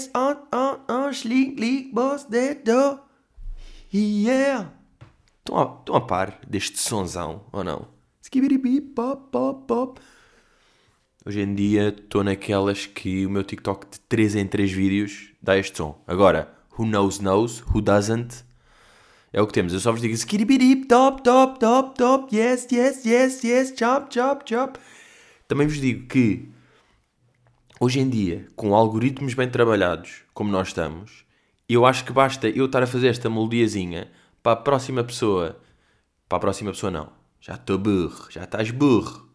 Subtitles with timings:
[0.00, 3.00] yes on on on ling boss de do
[3.92, 4.72] yeah
[5.38, 7.88] Estão a, estão a par deste sonzão ou não?
[8.22, 10.00] Skibidi pop pop pop
[11.24, 15.58] Hoje em dia estou naquelas que o meu TikTok de 3 em 3 vídeos dá
[15.58, 16.02] este som.
[16.06, 18.42] Agora, who knows knows, who doesn't,
[19.30, 19.74] é o que temos.
[19.74, 24.48] Eu só vos digo skibidi top top top top yes yes yes yes chop chop
[24.48, 24.78] chop
[25.46, 26.48] também vos digo que
[27.80, 31.24] hoje em dia, com algoritmos bem trabalhados, como nós estamos,
[31.66, 34.10] eu acho que basta eu estar a fazer esta melodiazinha
[34.42, 35.58] para a próxima pessoa.
[36.28, 37.10] Para a próxima pessoa, não.
[37.40, 39.28] Já estou burro, já estás burro.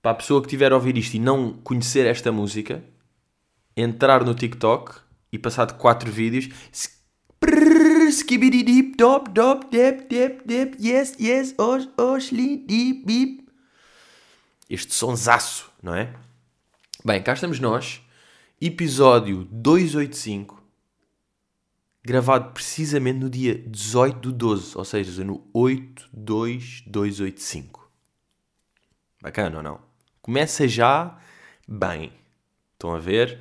[0.00, 2.82] Para a pessoa que tiver a ouvir isto e não conhecer esta música,
[3.76, 4.94] entrar no TikTok
[5.30, 6.48] e passar de 4 vídeos.
[8.08, 13.46] Skibidi deep dop dop dep dep dep yes yes osh osh li deep
[14.68, 16.12] este sonsaço, não é?
[17.06, 18.02] Bem, cá estamos nós,
[18.60, 20.60] episódio 285,
[22.04, 27.88] gravado precisamente no dia 18 do 12, ou seja, no 82285.
[29.22, 29.78] Bacana ou não?
[30.20, 31.16] Começa já
[31.68, 32.12] bem.
[32.72, 33.38] Estão a ver?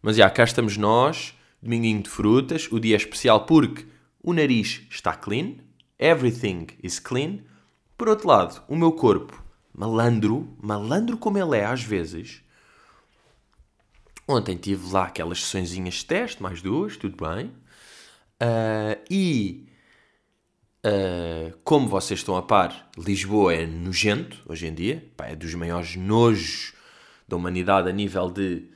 [0.00, 3.86] Mas já, cá estamos nós, dominguinho de frutas, o dia é especial porque
[4.22, 5.56] o nariz está clean,
[5.98, 7.40] everything is clean.
[7.98, 9.44] Por outro lado, o meu corpo
[9.74, 12.47] malandro, malandro como ele é às vezes.
[14.30, 17.46] Ontem tive lá aquelas sessõezinhas de teste, mais duas, tudo bem.
[18.40, 19.66] Uh, e
[20.84, 25.54] uh, como vocês estão a par, Lisboa é nojento hoje em dia, Pá, é dos
[25.54, 26.74] maiores nojos
[27.26, 28.68] da humanidade a nível de,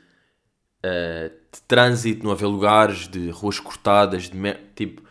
[0.86, 5.02] uh, de trânsito, não haver lugares, de ruas cortadas, de tipo.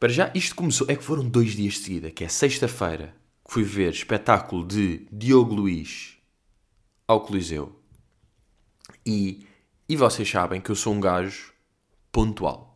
[0.00, 0.86] Para já, isto começou.
[0.90, 3.14] É que foram dois dias de seguida, que é sexta-feira,
[3.46, 6.16] que fui ver espetáculo de Diogo Luís
[7.06, 7.78] ao Coliseu.
[9.06, 9.46] E,
[9.88, 11.52] e vocês sabem que eu sou um gajo
[12.10, 12.74] pontual.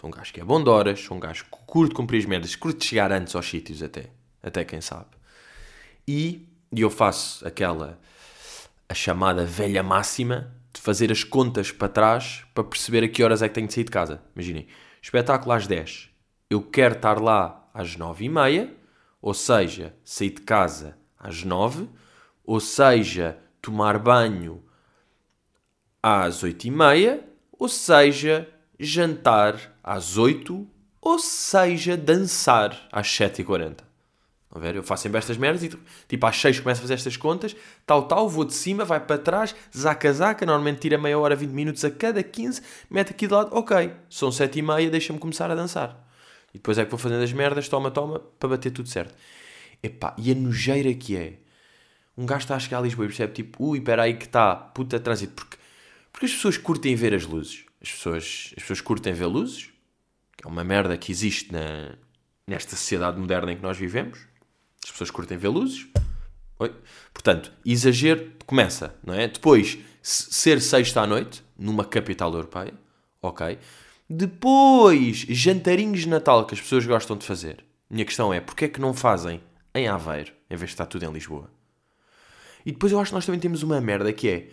[0.00, 2.24] Sou um gajo que é bom de horas, sou um gajo que curto cumprir as
[2.24, 4.10] merdas, curto chegar antes aos sítios até.
[4.42, 5.10] Até quem sabe.
[6.08, 8.00] E, e eu faço aquela,
[8.88, 13.42] a chamada velha máxima de fazer as contas para trás para perceber a que horas
[13.42, 14.22] é que tenho de sair de casa.
[14.34, 14.66] Imaginem,
[15.02, 16.10] espetáculo às 10.
[16.48, 18.76] Eu quero estar lá às 9 e meia
[19.26, 21.88] ou seja, sair de casa às nove,
[22.44, 24.62] ou seja, tomar banho
[26.08, 27.20] às oito e meia,
[27.58, 30.64] ou seja, jantar às oito,
[31.00, 33.82] ou seja, dançar às sete e quarenta.
[34.48, 34.76] A ver?
[34.76, 35.78] Eu faço sempre estas merdas e
[36.08, 39.18] tipo às 6 começo a fazer estas contas, tal, tal, vou de cima, vai para
[39.18, 43.34] trás, zaca, zaca, normalmente tira meia hora, 20 minutos a cada 15, mete aqui de
[43.34, 46.08] lado, ok, são 7 e meia, deixa-me começar a dançar.
[46.54, 49.12] E depois é que vou fazendo as merdas, toma, toma, para bater tudo certo.
[49.82, 51.34] Epá, e a nojeira que é.
[52.16, 54.54] Um gajo está a chegar a Lisboa e percebe tipo, ui, espera aí que está,
[54.54, 55.34] puta trânsito.
[55.34, 55.58] Porque,
[56.16, 57.66] porque as pessoas curtem ver as luzes.
[57.78, 59.68] As pessoas, as pessoas curtem ver luzes,
[60.34, 61.94] que é uma merda que existe na,
[62.46, 64.20] nesta sociedade moderna em que nós vivemos.
[64.82, 65.86] As pessoas curtem ver luzes.
[66.58, 66.74] Oi?
[67.12, 69.28] Portanto, exagero começa, não é?
[69.28, 72.72] Depois, ser sexta à noite, numa capital europeia,
[73.20, 73.58] ok?
[74.08, 77.62] Depois, jantarinhos de Natal que as pessoas gostam de fazer.
[77.90, 79.42] Minha questão é, porquê é que não fazem
[79.74, 81.50] em Aveiro, em vez de estar tudo em Lisboa?
[82.64, 84.48] E depois eu acho que nós também temos uma merda que é,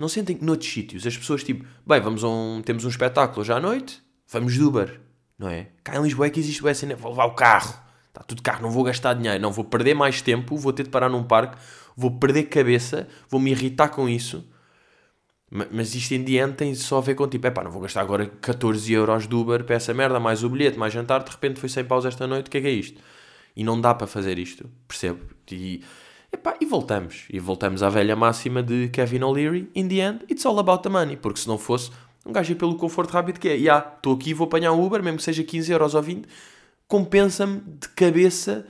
[0.00, 3.52] não sentem que noutros sítios as pessoas tipo, bem, vamos um, temos um espetáculo hoje
[3.52, 5.00] à noite, vamos de Uber,
[5.38, 5.68] não é?
[5.84, 7.78] Cá em Lisboa é que existe o SN, vou levar o carro,
[8.08, 10.90] está tudo carro, não vou gastar dinheiro, não, vou perder mais tempo, vou ter de
[10.90, 11.56] parar num parque,
[11.96, 14.44] vou perder cabeça, vou me irritar com isso
[15.50, 18.02] mas isto em diante tem só a ver com tipo, é pá, não vou gastar
[18.02, 21.58] agora 14 euros de Uber para essa merda, mais o bilhete, mais jantar, de repente
[21.58, 23.00] foi sem pausa esta noite, o que é que é isto?
[23.56, 25.20] E não dá para fazer isto, percebo?
[25.50, 25.82] E,
[26.32, 30.44] epá, e voltamos, e voltamos à velha máxima de Kevin O'Leary, in the end, it's
[30.44, 31.90] all about the money, porque se não fosse,
[32.24, 35.02] um gajo ia pelo conforto rápido que é, já, estou aqui, vou apanhar um Uber,
[35.02, 36.28] mesmo que seja 15 euros ou 20,
[36.86, 38.66] compensa-me de cabeça,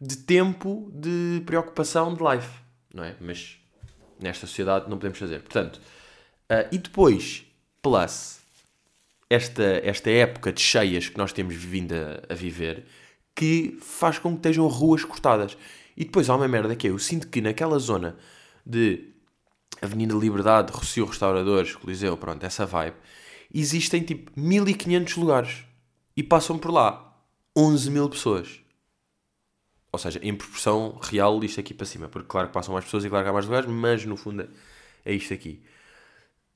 [0.00, 2.50] de tempo, de preocupação, de life,
[2.92, 3.14] não é?
[3.20, 3.58] Mas
[4.20, 5.40] nesta sociedade não podemos fazer.
[5.40, 5.80] Portanto,
[6.52, 7.46] Uh, e depois,
[7.80, 8.40] plus,
[9.30, 12.84] esta, esta época de cheias que nós temos vindo a, a, viver,
[13.34, 15.56] que faz com que estejam ruas cortadas.
[15.96, 18.16] E depois há uma merda que é, eu sinto que naquela zona
[18.64, 19.12] de
[19.80, 22.96] Avenida Liberdade, Rocio Restauradores, Coliseu, pronto, essa vibe,
[23.52, 25.64] existem tipo 1500 lugares.
[26.16, 27.16] E passam por lá
[27.56, 28.60] 11 mil pessoas.
[29.90, 32.08] Ou seja, em proporção real, isto aqui para cima.
[32.08, 34.48] Porque claro que passam mais pessoas e claro que há mais lugares, mas no fundo
[35.04, 35.62] é isto aqui.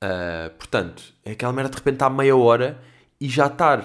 [0.03, 2.81] Uh, portanto, é aquela merda de repente está meia hora
[3.19, 3.81] e já estar.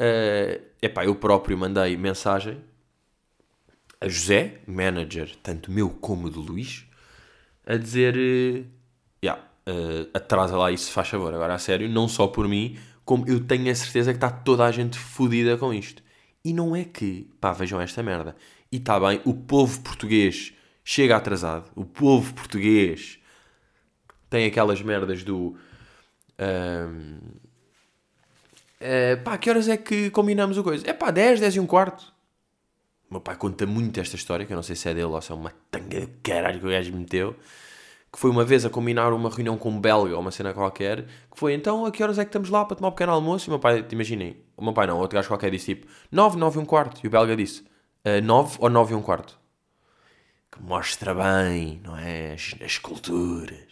[0.00, 2.60] Uh, epá, eu próprio mandei mensagem
[4.00, 6.86] a José, manager, tanto meu como do Luís,
[7.66, 8.16] a dizer.
[8.16, 8.66] Uh,
[9.22, 11.34] yeah, uh, atrasa lá isso, faz favor.
[11.34, 14.64] Agora, a sério, não só por mim, como eu tenho a certeza que está toda
[14.64, 16.02] a gente fodida com isto.
[16.44, 18.34] E não é que, pá, vejam esta merda.
[18.72, 21.70] E está bem, o povo português chega atrasado.
[21.74, 23.18] O povo português
[24.30, 25.56] tem aquelas merdas do.
[26.38, 27.18] Um,
[28.78, 30.88] é, pá, que horas é que combinamos o coisa?
[30.88, 32.10] É pá, 10, 10 e um quarto.
[33.10, 35.32] Meu pai conta muito esta história, que eu não sei se é dele ou se
[35.32, 37.34] é uma tanga de caralho que o gajo meteu.
[38.12, 41.06] Que foi uma vez a combinar uma reunião com um belga ou uma cena qualquer.
[41.30, 43.46] Que foi então, a que horas é que estamos lá para tomar um pequeno almoço?
[43.46, 46.38] E o meu pai, imaginem, o meu pai não, outro gajo qualquer disse tipo 9,
[46.38, 47.00] 9 e um quarto.
[47.02, 47.62] E o belga disse
[48.04, 49.38] uh, 9 ou 9 e um quarto.
[50.52, 52.34] Que mostra bem, não é?
[52.34, 53.70] As, as culturas.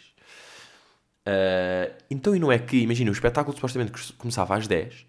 [1.25, 5.05] Uh, então, e não é que, imagina, o espetáculo supostamente começava às 10,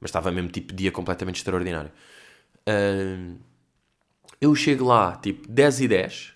[0.00, 1.90] mas estava mesmo tipo dia completamente extraordinário.
[2.68, 3.47] Uh,
[4.40, 6.34] eu chego lá tipo 10 e 10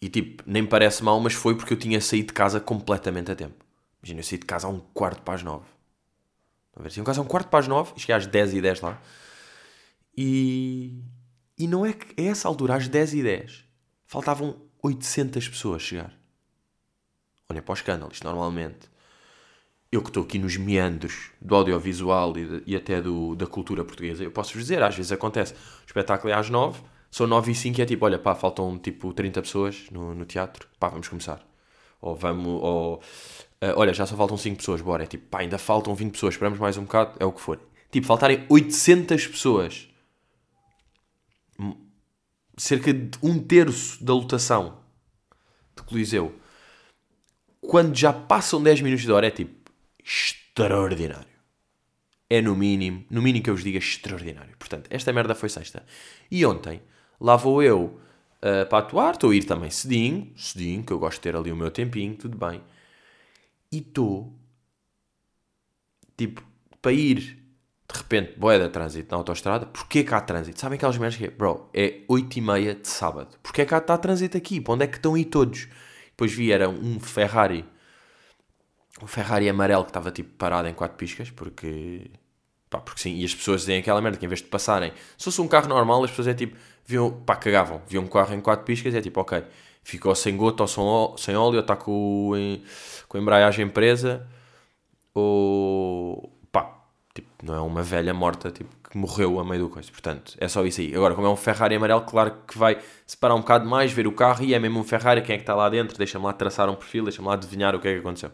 [0.00, 3.36] e tipo, nem parece mal, mas foi porque eu tinha saído de casa completamente a
[3.36, 3.64] tempo.
[4.02, 5.64] Imagina, eu saí de casa a um quarto para as 9.
[6.74, 8.54] A ver, saí de casa a um quarto para as 9 e cheguei às 10
[8.54, 9.00] e 10 lá.
[10.16, 11.02] E,
[11.56, 13.64] e não é que a essa altura, às 10 e 10,
[14.04, 16.12] faltavam 800 pessoas chegar
[17.52, 18.90] olha para o escândalo, isto normalmente.
[19.92, 23.84] Eu que estou aqui nos meandros do audiovisual e, de, e até do, da cultura
[23.84, 26.80] portuguesa, eu posso-vos dizer, às vezes acontece, o espetáculo é às 9,
[27.10, 30.24] são 9 e 5 e é tipo, olha pá, faltam tipo 30 pessoas no, no
[30.24, 31.46] teatro, pá, vamos começar.
[32.00, 33.00] Ou vamos, ou, uh,
[33.76, 35.04] olha, já só faltam 5 pessoas, bora.
[35.04, 37.60] É tipo, pá, ainda faltam 20 pessoas, esperamos mais um bocado, é o que for.
[37.90, 39.88] Tipo, faltarem 800 pessoas.
[42.56, 44.78] Cerca de um terço da lotação
[45.76, 46.34] de Coliseu
[47.60, 49.61] quando já passam 10 minutos de hora, é tipo
[50.04, 51.32] extraordinário.
[52.28, 54.56] É no mínimo, no mínimo que eu vos diga, extraordinário.
[54.58, 55.84] Portanto, esta merda foi sexta.
[56.30, 56.80] E ontem,
[57.20, 58.00] lá vou eu
[58.42, 61.52] uh, para atuar, estou a ir também cedinho, cedinho, que eu gosto de ter ali
[61.52, 62.62] o meu tempinho, tudo bem.
[63.70, 64.32] E estou,
[66.16, 66.42] tipo,
[66.80, 67.38] para ir,
[67.90, 70.60] de repente, boé de trânsito na autostrada, porquê que há trânsito?
[70.60, 73.38] Sabem aquelas merdas que é, bro, é 8 e meia de sábado.
[73.42, 74.60] Porquê que há, está trânsito aqui?
[74.60, 75.68] Para onde é que estão aí todos?
[76.10, 77.64] Depois vi, era um Ferrari,
[79.00, 82.10] um Ferrari amarelo que estava tipo parado em quatro piscas, porque.
[82.68, 85.24] Pá, porque sim, e as pessoas dizem aquela merda que em vez de passarem, se
[85.24, 86.56] fosse um carro normal, as pessoas é tipo,
[86.86, 89.44] viam, pá, cagavam, viam um carro em quatro piscas, é tipo, ok,
[89.82, 92.32] ficou sem gota ou sem óleo, está com,
[93.08, 94.26] com a embreagem presa,
[95.14, 96.82] ou pá,
[97.14, 99.90] tipo, não é uma velha morta, tipo, que morreu a meio do coisa.
[99.90, 100.94] Portanto, é só isso aí.
[100.94, 104.12] Agora, como é um Ferrari amarelo, claro que vai separar um bocado mais, ver o
[104.12, 106.68] carro e é mesmo um Ferrari, quem é que está lá dentro, deixa-me lá traçar
[106.70, 108.30] um perfil, deixa-me lá adivinhar o que é que aconteceu.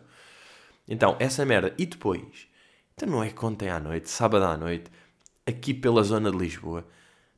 [0.89, 1.75] Então, essa merda.
[1.79, 2.49] E depois,
[2.95, 4.91] então não é que ontem à noite, sábado à noite,
[5.47, 6.87] aqui pela zona de Lisboa,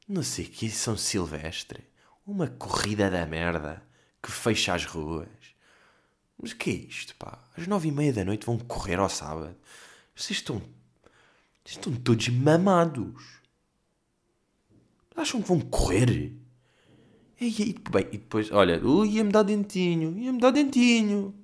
[0.09, 1.85] não sei que São Silvestre,
[2.27, 3.83] uma corrida da merda
[4.23, 5.29] que fecha as ruas.
[6.41, 7.39] Mas que é isto, pá?
[7.57, 9.57] Às nove e meia da noite vão correr ao sábado.
[10.15, 10.63] Vocês estão
[11.65, 13.41] Estão todos mamados.
[15.15, 16.33] Acham que vão correr?
[17.41, 21.35] E, bem, e depois, olha, ia-me dar dentinho, ia-me dar dentinho.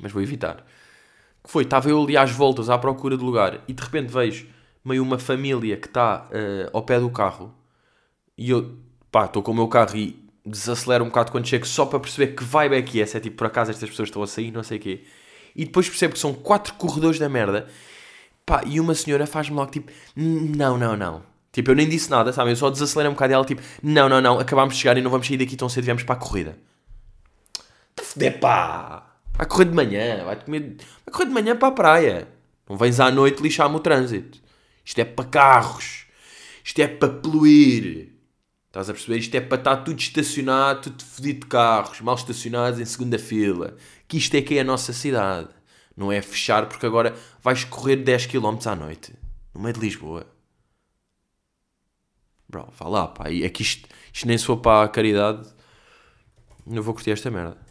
[0.00, 0.64] Mas vou evitar.
[1.44, 1.64] Que foi?
[1.64, 4.46] Estava eu ali às voltas à procura de lugar e de repente vejo
[4.84, 7.54] meio uma família que está uh, ao pé do carro
[8.36, 8.76] e eu,
[9.10, 12.34] pá, estou com o meu carro e desacelero um bocado quando chego só para perceber
[12.34, 13.06] que vibe é que é.
[13.06, 15.04] Se é tipo, por acaso estas pessoas estão a sair, não sei o quê.
[15.54, 17.68] E depois percebo que são quatro corredores da merda
[18.46, 21.22] Pá, e uma senhora faz-me logo tipo, não, não, não.
[21.50, 22.50] Tipo, eu nem disse nada, sabe?
[22.50, 25.02] Eu só desacelerei um bocado e ela tipo, não, não, não, acabámos de chegar e
[25.02, 26.58] não vamos sair daqui tão cedo, viemos para a corrida.
[28.02, 29.13] Foder, pá!
[29.36, 30.76] Vai correr de manhã, vai, comer...
[31.04, 32.28] vai correr de manhã para a praia.
[32.68, 34.38] Não vens à noite lixar-me o trânsito.
[34.84, 36.06] Isto é para carros.
[36.64, 38.12] Isto é para poluir.
[38.68, 39.18] Estás a perceber?
[39.18, 43.76] Isto é para estar tudo estacionado, tudo fodido de carros, mal estacionados em segunda fila.
[44.08, 45.48] Que isto é que é a nossa cidade.
[45.96, 49.14] Não é fechar porque agora vais correr 10 km à noite.
[49.52, 50.26] No meio de Lisboa.
[52.48, 53.24] Bro, vá lá, pá.
[53.30, 55.48] É que isto, isto nem se for para a caridade,
[56.66, 57.63] não vou curtir esta merda.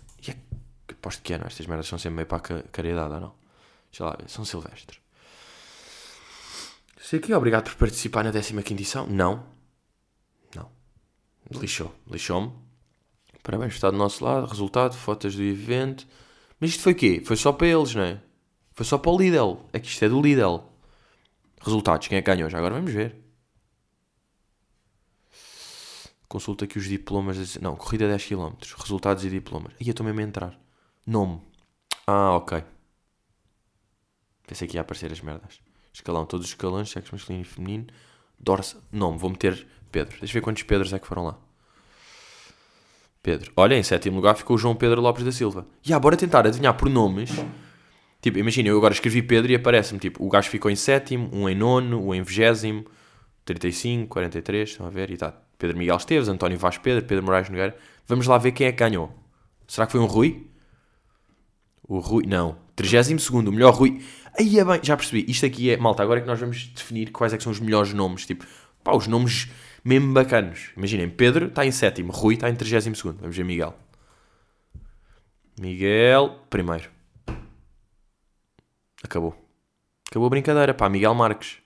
[1.04, 1.48] É aposto que é, não?
[1.48, 3.36] Estas merdas são sempre meio para a caridade, ou não?
[3.92, 5.00] Deixa lá ver, São Silvestre.
[6.98, 9.06] Sei que obrigado por participar na 15 edição.
[9.08, 9.46] Não.
[10.56, 10.72] Não.
[11.52, 11.94] Lixou.
[12.10, 12.54] Lixou-me.
[13.44, 14.48] Parabéns estar do nosso lado.
[14.48, 16.08] Resultado, fotos do evento.
[16.58, 17.22] Mas isto foi o quê?
[17.26, 18.22] Foi só para eles, não é?
[18.72, 19.60] Foi só para o Lidl.
[19.74, 20.64] É que isto é do Lidl.
[21.62, 22.50] Resultados, quem é que ganhou?
[22.50, 23.22] Já agora vamos ver.
[26.30, 27.58] Consulta aqui os diplomas.
[27.58, 28.54] Não, corrida 10 km.
[28.78, 29.74] Resultados e diplomas.
[29.82, 30.64] Ia mesmo a entrar.
[31.06, 31.42] Nome.
[32.08, 32.64] Ah, ok.
[34.48, 35.60] Pensei que ia aparecer as merdas.
[35.94, 37.88] Escalão, todos os escalões, sexo masculino e feminino.
[38.40, 38.78] Dorse.
[38.92, 40.18] Nome, vou meter Pedro.
[40.20, 41.38] Deixa eu ver quantos Pedros é que foram lá.
[43.22, 43.54] Pedro.
[43.56, 45.66] Olha, em sétimo lugar ficou o João Pedro Lopes da Silva.
[45.84, 47.32] E yeah, bora tentar adivinhar por nomes.
[48.22, 51.48] Tipo, imagina, eu agora escrevi Pedro e aparece-me, tipo, o gajo ficou em sétimo, um
[51.48, 52.86] em nono, um em vigésimo,
[53.44, 55.10] 35, 43, estão a ver?
[55.12, 57.76] E tá, Pedro Miguel Esteves, António Vaz Pedro, Pedro Moraes Nogueira.
[58.08, 59.14] Vamos lá ver quem é que ganhou.
[59.68, 60.50] Será que foi um Rui?
[61.94, 62.58] O Rui, não.
[62.76, 64.04] 32 o melhor Rui.
[64.40, 65.30] Aí é bem, já percebi.
[65.30, 67.60] Isto aqui é, malta, agora é que nós vamos definir quais é que são os
[67.60, 68.26] melhores nomes.
[68.26, 68.48] Tipo,
[68.84, 69.52] pá, os nomes
[69.86, 70.72] mesmo bacanos.
[70.76, 73.20] Imaginem, Pedro está em sétimo, Rui está em 32 segundo.
[73.20, 73.78] Vamos ver Miguel.
[75.60, 76.90] Miguel, primeiro.
[79.04, 79.36] Acabou.
[80.10, 81.60] Acabou a brincadeira, pá, Miguel Marques.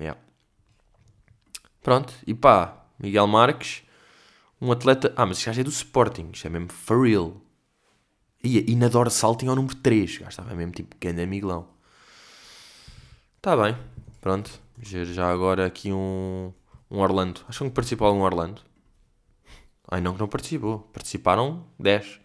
[0.00, 0.20] Yeah.
[1.80, 3.84] Pronto, e pá, Miguel Marques,
[4.60, 5.12] um atleta.
[5.16, 7.40] Ah, mas este gajo é do Sporting, isto é mesmo for real.
[8.42, 11.68] E, e na dorsal tinha o número 3, gajo estava mesmo tipo grande amigão.
[13.36, 13.76] Está bem,
[14.20, 14.50] pronto.
[14.82, 16.52] Já agora aqui um,
[16.90, 17.40] um Orlando.
[17.48, 18.60] Acham que participou algum Orlando?
[19.90, 20.80] Ai não, que não participou.
[20.92, 22.20] Participaram 10.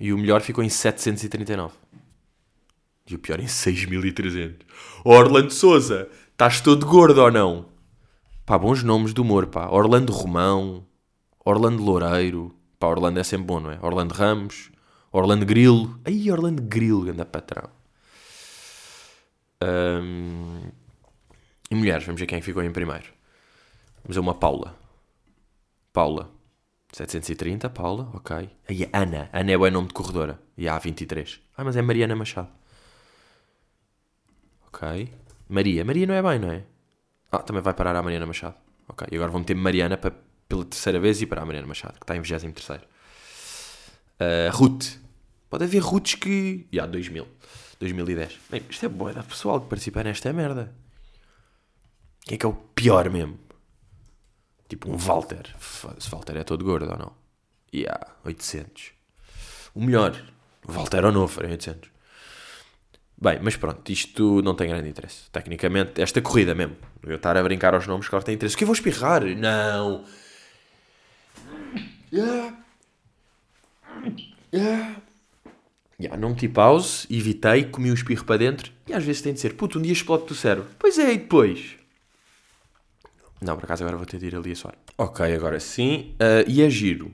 [0.00, 1.74] E o melhor ficou em 739.
[3.08, 4.66] E o pior em 6300.
[5.04, 7.66] Orlando Souza, estás todo gordo ou não?
[8.44, 9.68] Pá, bons nomes do humor, pá.
[9.70, 10.84] Orlando Romão,
[11.44, 12.54] Orlando Loureiro.
[12.78, 13.78] Pá, Orlando é sempre bom, não é?
[13.80, 14.70] Orlando Ramos,
[15.10, 16.00] Orlando Grilo.
[16.04, 17.68] Aí, Orlando Grilo, anda patrão.
[19.62, 20.70] Um...
[21.70, 23.06] E mulheres, vamos ver quem ficou em primeiro.
[24.02, 24.76] Vamos ver uma Paula.
[25.92, 26.30] Paula.
[26.92, 28.50] 730, Paula, ok.
[28.68, 29.30] Aí, Ana.
[29.32, 30.38] Ana é o nome de corredora.
[30.56, 31.40] E há 23.
[31.56, 32.50] Ah, mas é Mariana Machado.
[34.66, 35.12] Ok.
[35.48, 35.84] Maria.
[35.84, 36.64] Maria não é bem, não é?
[37.30, 38.56] Ah, também vai parar a Mariana Machado.
[38.88, 39.06] Ok.
[39.10, 40.14] E agora vou meter Mariana para,
[40.52, 42.82] pela terceira vez e para a Mariana Machado, que está em 23.
[42.82, 42.84] Uh,
[44.52, 44.98] Ruth.
[45.48, 46.66] Pode haver Ruths que.
[46.70, 47.26] Já, yeah, 2000.
[47.80, 48.38] 2010.
[48.50, 50.70] Bem, isto é boa da pessoal que participa nesta merda.
[52.20, 53.38] Quem é que é o pior mesmo?
[54.68, 55.54] Tipo um Walter.
[55.98, 57.12] Se Walter é todo gordo ou não?
[57.74, 58.92] Yeah, 800.
[59.74, 60.22] O melhor.
[60.64, 61.90] Walter novo, 800.
[63.20, 65.30] Bem, mas pronto, isto não tem grande interesse.
[65.30, 66.76] Tecnicamente, esta corrida mesmo.
[67.02, 68.56] Eu estar a brincar aos nomes, claro que tem interesse.
[68.56, 69.24] Que eu vou espirrar?
[69.24, 70.04] Não.
[72.12, 72.56] Yeah.
[74.52, 75.02] Yeah.
[76.00, 78.72] Yeah, não meti pause, evitei, comi o espirro para dentro.
[78.88, 80.68] E às vezes tem de ser, puto, um dia explode o cérebro.
[80.78, 81.76] Pois é, e depois?
[83.40, 84.74] Não, por acaso agora vou ter de ir ali a soar.
[84.98, 86.14] Ok, agora sim.
[86.14, 87.12] Uh, e é giro.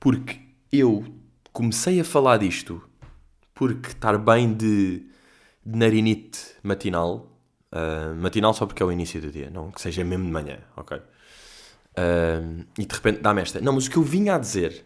[0.00, 0.40] Porque
[0.72, 1.04] eu
[1.52, 2.82] comecei a falar disto
[3.54, 4.98] porque estar bem de,
[5.64, 7.32] de narinite matinal.
[7.72, 10.58] Uh, matinal só porque é o início do dia, não que seja mesmo de manhã,
[10.76, 11.00] ok?
[11.98, 13.60] Uh, e de repente dá-me esta.
[13.60, 14.84] Não, mas o que eu vinha a dizer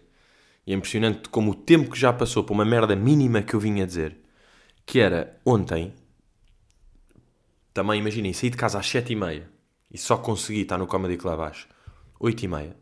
[0.67, 3.61] e é impressionante como o tempo que já passou para uma merda mínima que eu
[3.61, 4.19] vinha a dizer,
[4.85, 5.93] que era ontem,
[7.73, 9.17] também imaginem, saí de casa às 7
[9.91, 11.67] e só consegui estar no Comedy Club às
[12.19, 12.75] 8 e.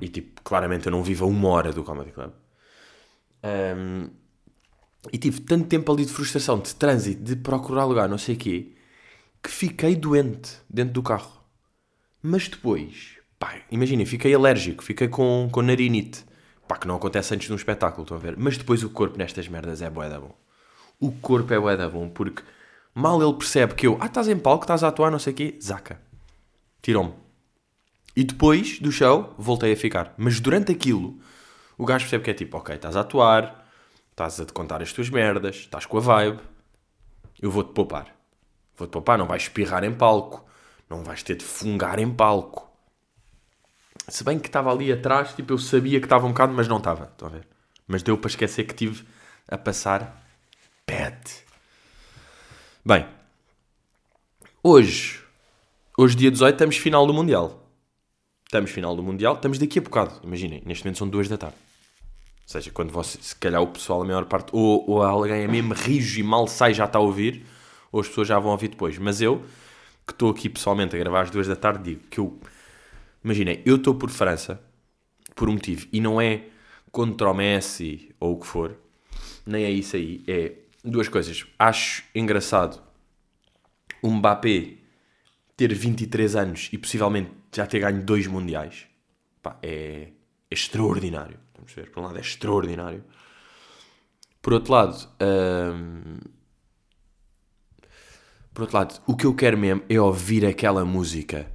[0.00, 2.32] E tipo, claramente eu não vivo a uma hora do Comedy Club.
[3.44, 4.10] Um,
[5.12, 8.38] e tive tanto tempo ali de frustração, de trânsito, de procurar lugar, não sei o
[8.38, 8.72] quê,
[9.42, 11.40] que fiquei doente dentro do carro.
[12.22, 16.24] Mas depois, pá, imaginem, fiquei alérgico, fiquei com, com narinite.
[16.68, 18.36] Pá, que não acontece antes de um espetáculo, estão a ver?
[18.36, 20.32] Mas depois o corpo nestas merdas é bué da bom.
[21.00, 22.44] O corpo é bué da bom, porque
[22.94, 25.36] mal ele percebe que eu, ah, estás em palco, estás a atuar, não sei o
[25.36, 25.98] quê, zaca.
[26.82, 27.14] Tirou-me.
[28.14, 30.14] E depois do show, voltei a ficar.
[30.18, 31.18] Mas durante aquilo,
[31.78, 33.66] o gajo percebe que é tipo, ok, estás a atuar,
[34.10, 36.40] estás a te contar as tuas merdas, estás com a vibe,
[37.40, 38.14] eu vou-te poupar.
[38.76, 40.46] Vou-te poupar, não vais espirrar em palco,
[40.90, 42.69] não vais ter de fungar em palco.
[44.10, 46.78] Se bem que estava ali atrás, tipo, eu sabia que estava um bocado, mas não
[46.78, 47.04] estava.
[47.04, 47.46] Estão a ver?
[47.86, 49.04] Mas deu para esquecer que tive
[49.46, 50.20] a passar
[50.84, 51.16] bad.
[52.84, 53.06] Bem,
[54.64, 55.20] hoje,
[55.96, 57.64] hoje dia 18, estamos final do Mundial.
[58.44, 60.20] Estamos final do Mundial, estamos daqui a bocado.
[60.24, 61.56] Imaginem, neste momento são duas da tarde.
[61.56, 65.46] Ou seja, quando você, se calhar o pessoal, a maior parte, ou, ou alguém é
[65.46, 67.46] mesmo rijo e mal sai já está a ouvir,
[67.92, 68.98] ou as pessoas já vão ouvir depois.
[68.98, 69.44] Mas eu,
[70.04, 72.40] que estou aqui pessoalmente a gravar às duas da tarde, digo que eu
[73.22, 74.60] Imaginem, eu estou por França
[75.34, 76.46] por um motivo e não é
[76.90, 78.76] contra o Messi ou o que for,
[79.46, 80.24] nem é isso aí.
[80.26, 80.52] É
[80.84, 81.46] duas coisas.
[81.58, 82.82] Acho engraçado
[84.02, 84.74] o Mbappé
[85.56, 88.86] ter 23 anos e possivelmente já ter ganho dois mundiais.
[89.42, 90.08] Pá, é,
[90.50, 91.38] extraordinário.
[91.54, 93.04] Vamos ver, por um lado é extraordinário.
[94.40, 96.18] Por outro lado, hum,
[98.54, 101.50] por outro lado, o que eu quero mesmo é ouvir aquela música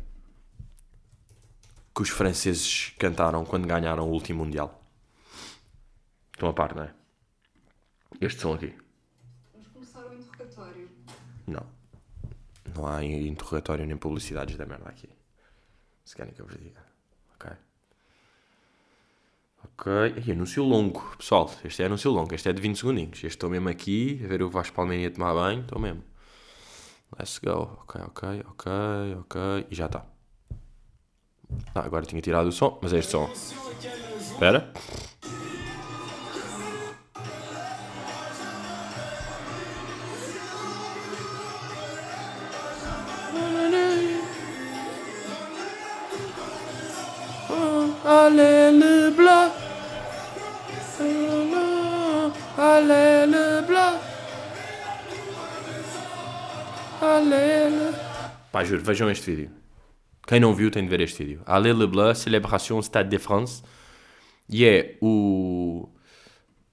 [1.95, 4.83] que os franceses cantaram quando ganharam o último Mundial.
[6.33, 6.93] Estão a par, não é?
[8.19, 8.75] Estes são aqui.
[9.53, 10.89] Vamos começar o interrogatório.
[11.47, 11.65] Não.
[12.75, 15.07] Não há interrogatório nem publicidades da merda aqui.
[16.03, 16.83] Se querem que eu vos diga.
[17.35, 17.51] Ok.
[19.63, 20.23] Ok.
[20.25, 21.49] E anúncio longo, pessoal.
[21.63, 22.35] Este é anúncio longo.
[22.35, 23.17] Este é de 20 segundinhos.
[23.17, 25.61] Este estou mesmo aqui a ver o Vasco Palmeirinha tomar banho.
[25.61, 26.03] Estou mesmo.
[27.17, 27.79] Let's go.
[27.83, 28.71] Ok, ok, ok,
[29.21, 29.67] ok.
[29.71, 30.14] E já está.
[31.73, 33.29] Ah, agora tinha tirado o som, mas é este som.
[34.19, 34.71] Espera.
[57.01, 57.93] Alléluia.
[58.51, 59.64] Pá, juro, vejam este vídeo.
[60.27, 61.41] Quem não viu tem de ver este vídeo.
[61.45, 63.61] Alléluia, Célébration Stade de France.
[64.49, 65.89] E é o...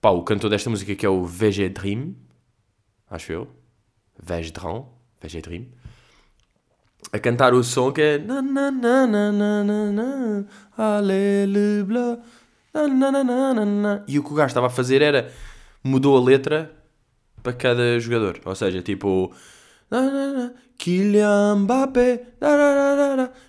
[0.01, 2.15] Pá, o cantor desta música que é o VG Dream.
[3.11, 3.49] Acho eu.
[4.19, 4.89] VG Dream.
[5.21, 5.67] VG Dream
[7.11, 9.25] a cantar o som que é na na na
[14.07, 15.31] e o que o gajo estava a fazer era
[15.83, 16.71] mudou a letra
[17.43, 19.35] para cada jogador ou seja tipo
[19.93, 20.53] na na na.
[20.79, 22.27] Kylian Mbappé.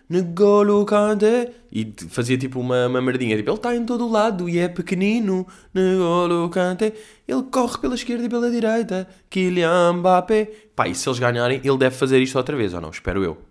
[0.10, 3.36] Negolo Kanté e fazia tipo uma, uma merdinha.
[3.36, 5.48] Tipo ele está em todo lado e é pequenino.
[5.74, 6.94] Negolo Kanté
[7.28, 9.08] ele corre pela esquerda e pela direita.
[9.30, 10.52] Kylian Mbappé.
[10.76, 12.90] Pá e se eles ganharem ele deve fazer isto outra vez ou não?
[12.90, 13.42] Espero eu.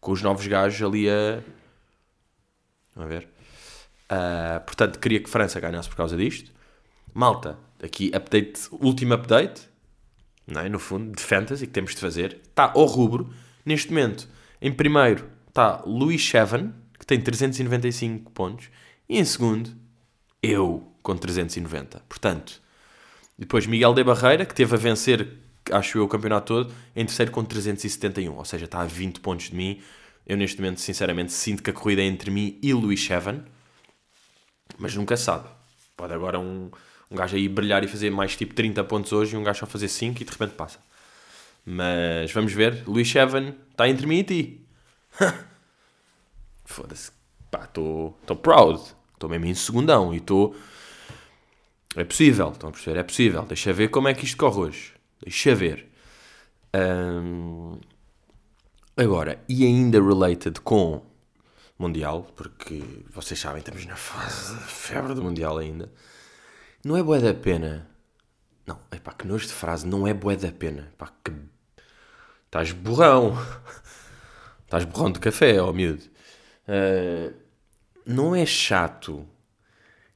[0.00, 1.40] Com os novos gajos ali a.
[2.96, 3.28] a ver.
[4.10, 6.50] Uh, portanto, queria que França ganhasse por causa disto.
[7.14, 9.68] Malta, aqui update, último update,
[10.46, 10.68] não é?
[10.68, 12.40] no fundo, de fantasy que temos de fazer.
[12.48, 13.32] Está ao rubro.
[13.64, 14.28] Neste momento,
[14.60, 18.68] em primeiro está Luís Chevan, que tem 395 pontos.
[19.08, 19.70] E em segundo,
[20.42, 22.02] eu, com 390.
[22.08, 22.60] Portanto,
[23.38, 27.30] depois Miguel de Barreira, que teve a vencer acho eu, o campeonato todo, em terceiro
[27.30, 29.80] com 371, ou seja, está a 20 pontos de mim.
[30.26, 33.44] Eu neste momento, sinceramente, sinto que a corrida é entre mim e Luís Chevan,
[34.78, 35.48] mas nunca sabe.
[35.96, 36.70] Pode agora um,
[37.12, 39.66] um gajo aí brilhar e fazer mais tipo 30 pontos hoje e um gajo só
[39.66, 40.78] fazer 5 e de repente passa.
[41.64, 44.66] Mas vamos ver, Luís Chevan está entre mim e ti.
[46.64, 47.12] Foda-se,
[47.50, 48.80] pá, estou proud,
[49.12, 50.56] estou mesmo em segundão e estou.
[51.94, 52.98] É possível, estão a perceber?
[52.98, 53.42] É possível.
[53.42, 54.94] Deixa ver como é que isto corre hoje.
[55.22, 55.86] Deixa ver.
[56.74, 57.78] Um,
[58.96, 61.04] agora, e ainda related com
[61.78, 65.92] Mundial, porque vocês sabem, estamos na fase febre do Mundial ainda.
[66.84, 67.88] Não é bué da pena.
[68.66, 69.86] Não, é pá, que nojo de frase.
[69.86, 70.92] Não é bué da pena.
[70.98, 71.32] Pá, que...
[72.46, 73.36] Estás borrão.
[74.64, 76.02] Estás borrão de café, ó oh, miúdo.
[76.66, 77.34] Uh,
[78.06, 79.26] não é chato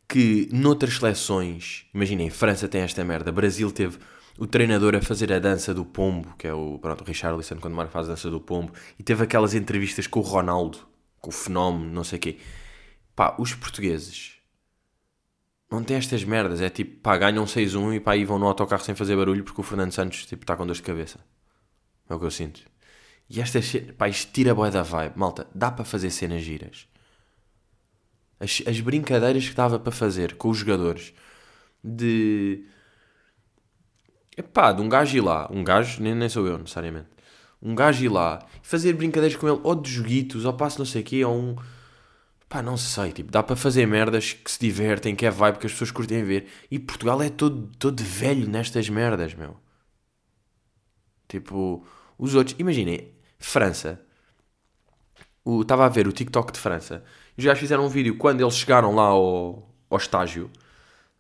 [0.08, 3.98] que noutras seleções, imaginem, França tem esta merda, Brasil teve
[4.38, 7.74] o treinador a fazer a dança do pombo, que é o, pronto, o Richarlison, quando
[7.74, 10.78] Marco faz a dança do pombo, e teve aquelas entrevistas com o Ronaldo,
[11.20, 12.38] com o fenómeno, não sei o quê.
[13.14, 14.35] Pá, os portugueses
[15.70, 16.60] não têm estas merdas.
[16.60, 19.60] É tipo, pá, ganham 6-1 e pá, aí vão no autocarro sem fazer barulho porque
[19.60, 21.18] o Fernando Santos, tipo, está com dor de cabeça.
[22.08, 22.60] É o que eu sinto.
[23.28, 25.18] E estas, pá, isto tira a boia da vibe.
[25.18, 26.86] Malta, dá para fazer cenas giras.
[28.38, 31.14] As, as brincadeiras que dava para fazer com os jogadores
[31.82, 32.66] de
[34.36, 37.08] Epá, de um gajo ir lá, um gajo, nem, nem sou eu necessariamente,
[37.62, 41.00] um gajo ir lá fazer brincadeiras com ele, ou de joguitos, ou passo não sei
[41.00, 41.56] o quê, ou um.
[42.48, 45.66] Pá, não sei, tipo, dá para fazer merdas que se divertem, que é vibe, que
[45.66, 46.46] as pessoas curtem ver.
[46.70, 49.56] E Portugal é todo, todo velho nestas merdas, meu.
[51.28, 51.84] Tipo,
[52.16, 54.00] os outros, imaginem, França.
[55.60, 57.04] Estava a ver o TikTok de França.
[57.36, 60.50] Os gajos fizeram um vídeo quando eles chegaram lá ao, ao estágio,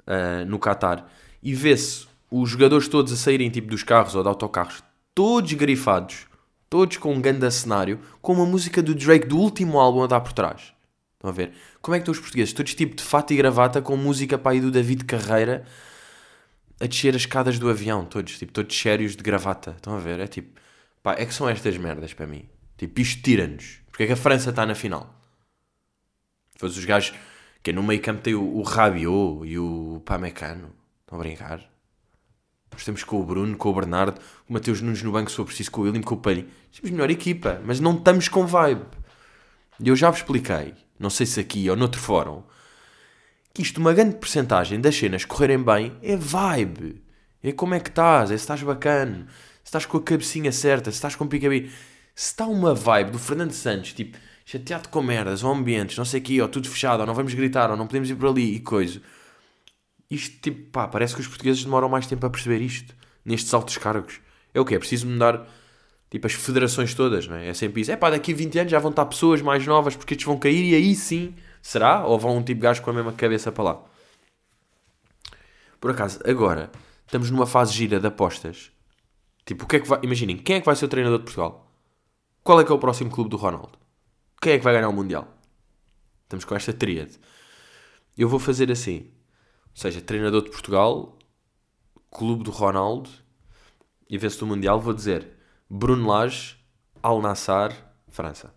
[0.06, 1.06] uh, no Qatar,
[1.42, 4.82] e vê-se os jogadores todos a saírem tipo dos carros ou de autocarros,
[5.14, 6.26] todos grifados,
[6.68, 10.20] todos com um grande cenário, com uma música do Drake do último álbum a dar
[10.20, 10.75] por trás.
[11.26, 11.52] Estão a ver?
[11.82, 12.52] Como é que estão os portugueses?
[12.52, 15.64] Todos tipo de fato e gravata com música para aí do David Carreira
[16.78, 19.72] a descer as escadas do avião, todos, tipo, todos sérios de gravata.
[19.72, 20.20] Estão a ver?
[20.20, 20.60] É tipo,
[21.02, 22.44] pá, é que são estas merdas para mim.
[22.76, 23.80] Tipo, isto tira-nos.
[23.90, 25.12] Porque é que a França está na final?
[26.52, 27.12] Depois os gajos,
[27.62, 30.70] que é no meio campo tem o, o Rabiot e o Pamecano.
[31.00, 31.60] Estão a brincar?
[32.70, 35.46] Nós temos com o Bruno, com o Bernardo, o Mateus Nunes no banco, se for
[35.46, 36.48] preciso, com o William, com o Palhinho.
[36.72, 38.84] Temos melhor equipa, mas não estamos com vibe.
[39.80, 42.42] E eu já vos expliquei, não sei se aqui ou noutro fórum,
[43.52, 47.02] que isto, uma grande porcentagem das cenas correrem bem é vibe.
[47.42, 49.26] É como é que estás, é se estás bacana,
[49.62, 51.70] se estás com a cabecinha certa, se estás com o picabi.
[52.14, 56.20] Se está uma vibe do Fernando Santos, tipo, chateado com merdas, ou ambientes, não sei
[56.20, 58.54] o quê, ou tudo fechado, ou não vamos gritar, ou não podemos ir por ali
[58.54, 59.00] e coisa
[60.10, 63.76] isto, tipo, pá, parece que os portugueses demoram mais tempo a perceber isto, nestes altos
[63.76, 64.20] cargos.
[64.54, 65.46] É o que É preciso mudar,
[66.10, 67.48] tipo, as federações todas, não é?
[67.48, 67.92] É sempre isso.
[67.92, 70.38] É pá, daqui a 20 anos já vão estar pessoas mais novas porque estes vão
[70.38, 71.34] cair e aí sim
[71.66, 72.06] Será?
[72.06, 73.84] Ou vão um tipo de gajo com a mesma cabeça para lá?
[75.80, 76.70] Por acaso, agora,
[77.04, 78.70] estamos numa fase gira de apostas.
[79.44, 79.98] Tipo, o que é que vai...
[80.04, 81.68] Imaginem, quem é que vai ser o treinador de Portugal?
[82.44, 83.76] Qual é que é o próximo clube do Ronaldo?
[84.40, 85.26] Quem é que vai ganhar o Mundial?
[86.22, 87.18] Estamos com esta tríade.
[88.16, 89.10] Eu vou fazer assim.
[89.70, 91.18] Ou seja, treinador de Portugal,
[92.12, 93.10] clube do Ronaldo
[94.08, 95.35] e vence do Mundial, vou dizer
[95.68, 96.56] Bruno Lage,
[97.02, 97.72] Al Nassar,
[98.08, 98.54] França.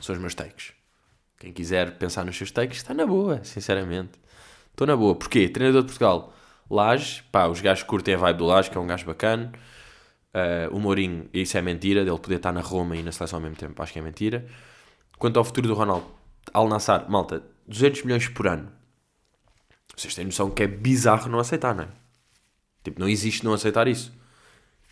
[0.00, 0.72] São os meus takes.
[1.38, 4.18] Quem quiser pensar nos seus takes, está na boa, sinceramente.
[4.70, 5.14] Estou na boa.
[5.14, 5.48] Porquê?
[5.48, 6.32] Treinador de Portugal,
[6.68, 9.52] Lage, pá, os gajos curtem a vibe do Lage, que é um gajo bacana.
[10.34, 13.42] Uh, o Mourinho, isso é mentira, dele poder estar na Roma e na seleção ao
[13.42, 14.46] mesmo tempo, acho que é mentira.
[15.18, 16.06] Quanto ao futuro do Ronaldo,
[16.52, 18.72] Al Nassar, malta, 200 milhões por ano.
[19.94, 21.88] Vocês têm noção que é bizarro não aceitar, não é?
[22.82, 24.12] Tipo, não existe não aceitar isso.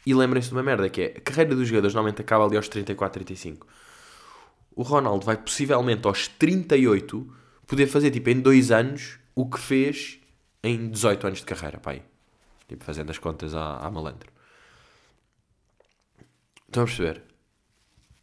[0.06, 2.68] E lembrem-se de uma merda que é, a carreira dos jogadores normalmente acaba ali aos
[2.68, 3.66] 34, 35.
[4.74, 7.34] O Ronaldo vai possivelmente aos 38
[7.66, 10.18] poder fazer, tipo, em dois anos, o que fez
[10.62, 12.02] em 18 anos de carreira, pai.
[12.66, 14.30] Tipo, fazendo as contas à, à malandro.
[16.66, 17.22] Estão a perceber?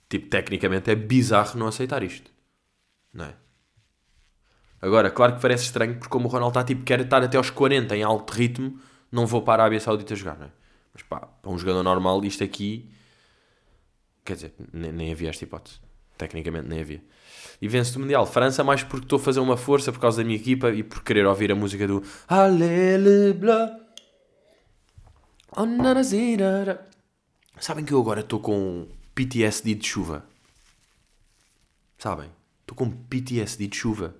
[0.09, 2.31] Tipo, tecnicamente é bizarro não aceitar isto.
[3.13, 3.35] Não é?
[4.81, 7.49] Agora, claro que parece estranho, porque como o Ronaldo está, tipo, quer estar até aos
[7.49, 8.79] 40 em alto ritmo,
[9.11, 10.51] não vou para a Arábia Saudita jogar, não é?
[10.97, 12.89] Mas pá, para um jogador normal, isto aqui.
[14.25, 15.79] Quer dizer, nem, nem havia esta hipótese.
[16.17, 17.03] Tecnicamente, nem havia.
[17.61, 18.25] E vence o Mundial.
[18.25, 21.03] França, mais porque estou a fazer uma força por causa da minha equipa e por
[21.03, 22.03] querer ouvir a música do.
[27.59, 30.25] Sabem que eu agora estou com PTSD de chuva?
[31.99, 32.31] Sabem?
[32.61, 34.15] Estou com PTSD de chuva.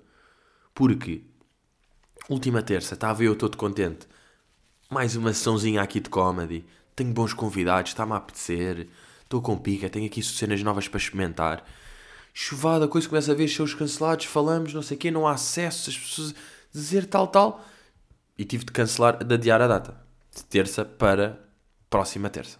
[0.72, 1.24] Porque,
[2.28, 4.06] última terça, estava eu todo contente
[4.90, 6.64] mais uma sessãozinha aqui de comedy.
[6.96, 8.88] Tenho bons convidados, está-me a apetecer.
[9.22, 11.62] Estou com pica, tenho aqui cenas novas para experimentar.
[12.32, 15.32] Chuvada, a coisa começa a ver shows cancelados, falamos, não sei o quê, não há
[15.32, 16.34] acesso, as pessoas
[16.72, 17.62] dizer tal, tal.
[18.38, 20.00] E tive de cancelar, de adiar a data.
[20.34, 21.38] De terça para
[21.90, 22.58] próxima terça.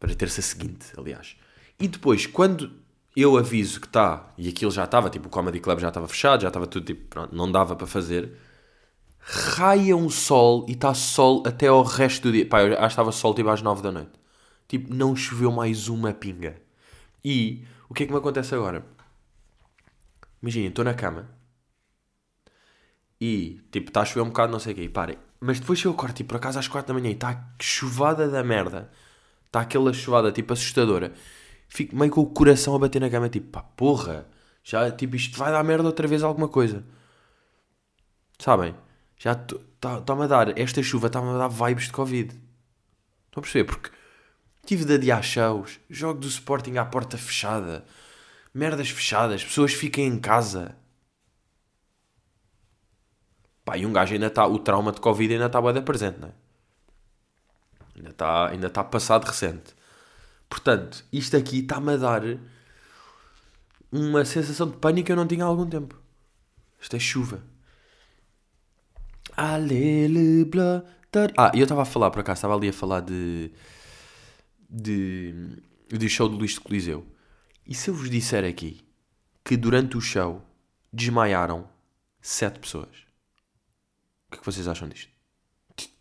[0.00, 1.36] Para terça seguinte, aliás.
[1.78, 2.72] E depois, quando
[3.14, 6.42] eu aviso que está, e aquilo já estava, tipo, o Comedy Club já estava fechado,
[6.42, 8.32] já estava tudo, tipo, pronto, não dava para fazer
[9.24, 12.46] raia um sol e está sol até ao resto do dia.
[12.46, 14.12] Pá, eu acho que estava sol tipo às 9 da noite.
[14.68, 16.56] Tipo, não choveu mais uma pinga.
[17.24, 18.84] E o que é que me acontece agora?
[20.42, 21.28] Imaginem, estou na cama
[23.20, 25.16] e tipo, está a chover um bocado, não sei o quê, e parem.
[25.40, 28.42] Mas depois eu acordo, tipo, por acaso às 4 da manhã e está chuvada da
[28.44, 28.90] merda.
[29.46, 31.12] Está aquela chuvada, tipo, assustadora.
[31.68, 34.26] Fico meio com o coração a bater na cama, tipo, pá, porra,
[34.62, 36.84] já, tipo, isto vai dar merda outra vez alguma coisa.
[38.38, 38.74] Sabem?
[39.24, 42.28] Já está-me tá, a dar, esta chuva está-me a dar vibes de Covid.
[42.28, 43.64] Estão a perceber?
[43.64, 43.90] Porque
[44.66, 47.86] tive de adiar shows, jogo do Sporting à porta fechada,
[48.52, 50.76] merdas fechadas, pessoas fiquem em casa.
[53.64, 56.28] Pá, e um gajo ainda está, o trauma de Covid ainda está bem presente, não
[56.28, 56.32] é?
[57.96, 59.74] Ainda está, ainda está passado recente.
[60.50, 62.22] Portanto, isto aqui está-me a dar
[63.90, 65.98] uma sensação de pânico que eu não tinha há algum tempo.
[66.78, 67.53] Isto é chuva.
[71.36, 73.50] Ah, eu estava a falar, por acaso, estava ali a falar de,
[74.68, 75.34] de,
[75.88, 77.06] de show do Luís de Coliseu.
[77.66, 78.80] E se eu vos disser aqui
[79.44, 80.42] que durante o show
[80.92, 81.68] desmaiaram
[82.20, 82.88] sete pessoas?
[84.26, 85.10] O que é que vocês acham disto?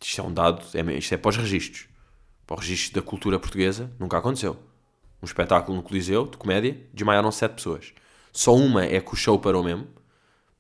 [0.02, 1.88] Isto é um dado, é, isto é para os registros.
[2.46, 4.58] Para o registro da cultura portuguesa, nunca aconteceu.
[5.22, 7.94] Um espetáculo no Coliseu de comédia, desmaiaram sete pessoas.
[8.32, 9.88] Só uma é que o show parou mesmo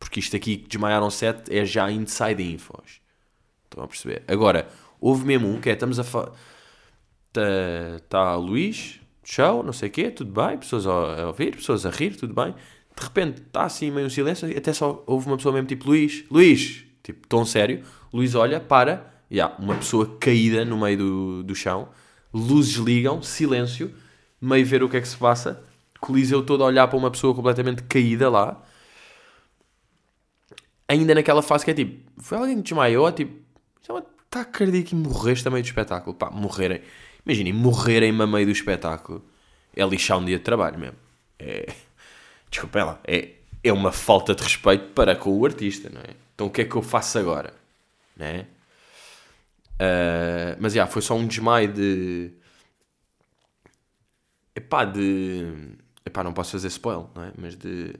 [0.04, 3.00] porque isto aqui que desmaiaram 7 é já inside infos.
[3.64, 4.22] Estão a perceber?
[4.28, 4.68] Agora,
[5.00, 6.34] houve mesmo um que é, estamos a falar.
[7.30, 11.90] Está tá Luís, show, não sei o quê, tudo bem, pessoas a, ouvir, pessoas a
[11.90, 12.54] rir, tudo bem.
[12.96, 16.26] De repente está assim meio um silêncio, até só houve uma pessoa mesmo tipo Luís,
[16.30, 17.82] Luís, tipo tão sério.
[18.14, 21.88] Luís olha, para, e há uma pessoa caída no meio do, do chão,
[22.34, 23.92] luzes ligam, silêncio,
[24.40, 25.64] meio ver o que é que se passa.
[26.02, 28.62] Coliseu todo a olhar para uma pessoa completamente caída lá
[30.88, 33.44] ainda naquela fase que é tipo, foi alguém que desmaiou, tipo,
[34.34, 36.16] está é cardíaco e morreste a meio do espetáculo.
[36.16, 36.82] Pá, morrerem.
[37.26, 39.24] Imaginem, morrerem a meio do espetáculo
[39.76, 40.98] é lixar um dia de trabalho mesmo.
[41.40, 41.74] É.
[42.50, 46.16] Desculpa ela, é, é uma falta de respeito para com o artista, não é?
[46.36, 47.54] Então o que é que eu faço agora?
[48.16, 48.46] Não é?
[49.74, 52.32] Uh, mas já, foi só um desmaio de.
[54.56, 55.76] Epá, de.
[56.06, 57.32] Epá, não posso fazer spoiler, não é?
[57.38, 57.96] Mas de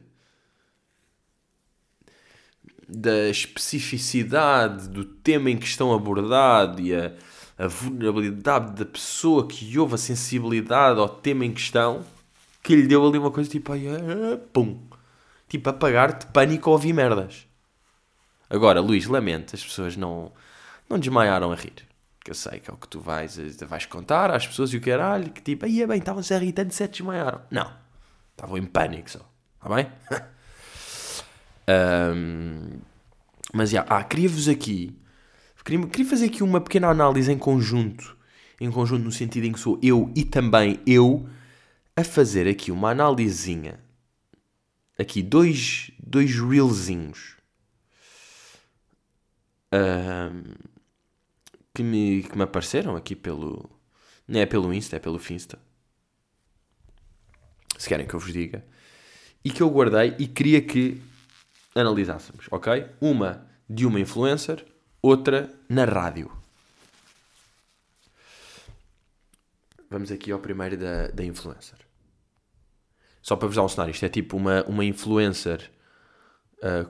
[2.88, 7.14] da especificidade do tema em que estão abordado e a,
[7.58, 12.04] a vulnerabilidade da pessoa que ouve a sensibilidade ao tema em questão
[12.64, 13.82] que lhe deu ali uma coisa tipo, ai,
[14.54, 14.80] pum.
[15.50, 17.46] tipo, a pagar-te pânico a ouvir merdas.
[18.50, 20.32] Agora, Luís, lamento, as pessoas não,
[20.90, 21.74] não desmaiaram a rir.
[22.24, 24.82] Que eu sei que é o que tu vais, vais contar às pessoas e o
[24.82, 27.42] caralho, que tipo, aí é bem, estavam-se tanto se desmaiaram.
[27.52, 27.70] Não,
[28.32, 29.20] estavam em pânico só.
[29.58, 29.92] Está bem?
[31.70, 32.80] um,
[33.54, 34.98] mas já, ah, queria-vos aqui,
[35.64, 38.18] queria, queria fazer aqui uma pequena análise em conjunto,
[38.60, 41.28] em conjunto no sentido em que sou eu e também eu,
[41.96, 43.80] a fazer aqui uma análisezinha,
[44.98, 47.38] aqui dois, dois reelzinhos,
[49.74, 50.54] um,
[51.74, 53.70] que me, que me apareceram aqui pelo.
[54.28, 55.60] Não é pelo Insta, é pelo Finsta.
[57.78, 58.64] Se querem que eu vos diga.
[59.44, 61.02] E que eu guardei e queria que
[61.76, 62.88] analisássemos, ok?
[63.02, 64.66] Uma de uma influencer,
[65.02, 66.32] outra na rádio.
[69.90, 71.78] Vamos aqui ao primeiro da, da influencer.
[73.22, 75.72] Só para vos dar um cenário, isto é tipo uma, uma influencer
[76.58, 76.90] uh,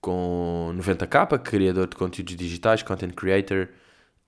[0.00, 3.68] com 90k, criador de conteúdos digitais, content creator,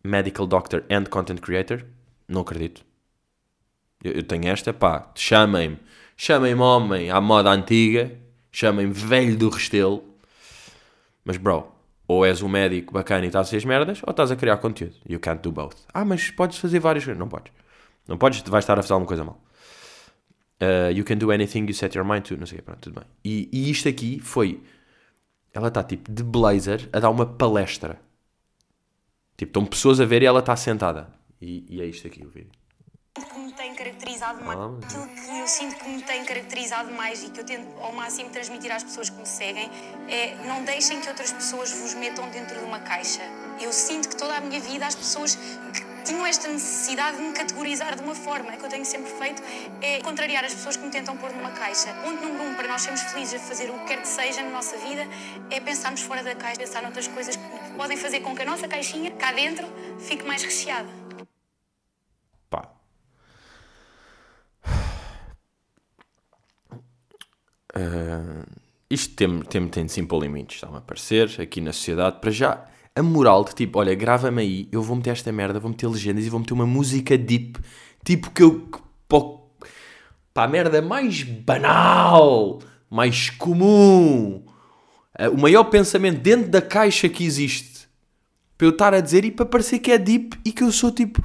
[0.02, 1.84] medical doctor and content creator.
[2.28, 2.84] Não acredito.
[4.02, 5.78] Eu, eu tenho esta, pá, chamem-me,
[6.16, 8.21] chamem-me homem à moda antiga,
[8.52, 10.04] chamem-me velho do restelo.
[11.24, 11.72] Mas, bro,
[12.06, 14.58] ou és um médico bacana e estás a ser as merdas, ou estás a criar
[14.58, 14.94] conteúdo.
[15.08, 15.76] You can't do both.
[15.92, 17.18] Ah, mas podes fazer várias coisas.
[17.18, 17.52] Não podes.
[18.06, 19.40] Não podes, vais estar a fazer alguma coisa mal.
[20.60, 22.36] Uh, you can do anything you set your mind to.
[22.36, 23.04] Não sei o pronto, tudo bem.
[23.24, 24.62] E, e isto aqui foi.
[25.52, 28.00] Ela está tipo de blazer a dar uma palestra.
[29.36, 31.08] Tipo, estão pessoas a ver e ela está sentada.
[31.40, 32.50] E, e é isto aqui o vídeo.
[34.22, 38.30] Aquilo que eu sinto que me tem caracterizado mais e que eu tento ao máximo
[38.30, 39.68] transmitir às pessoas que me seguem
[40.08, 43.22] é não deixem que outras pessoas vos metam dentro de uma caixa.
[43.60, 47.32] Eu sinto que toda a minha vida as pessoas que tinham esta necessidade de me
[47.32, 49.42] categorizar de uma forma que eu tenho sempre feito
[49.80, 51.92] é contrariar as pessoas que me tentam pôr numa caixa.
[52.02, 54.50] Ponto número um para nós sermos felizes a fazer o que quer que seja na
[54.50, 55.06] nossa vida
[55.50, 57.42] é pensarmos fora da caixa, pensar noutras coisas que
[57.76, 59.66] podem fazer com que a nossa caixinha cá dentro
[59.98, 60.88] fique mais recheada.
[62.50, 62.68] Pá.
[67.74, 68.44] Uh,
[68.90, 72.20] isto tem, tem, tem de se impor limites, está-me a aparecer aqui na sociedade.
[72.20, 75.70] Para já, a moral de tipo, olha, grava-me aí, eu vou meter esta merda, vou
[75.70, 77.58] meter legendas e vou meter uma música deep,
[78.04, 78.68] tipo que eu.
[80.34, 82.58] Para a merda mais banal,
[82.88, 84.42] mais comum,
[85.18, 87.86] uh, o maior pensamento dentro da caixa que existe,
[88.56, 90.90] para eu estar a dizer e para parecer que é deep e que eu sou
[90.90, 91.22] tipo.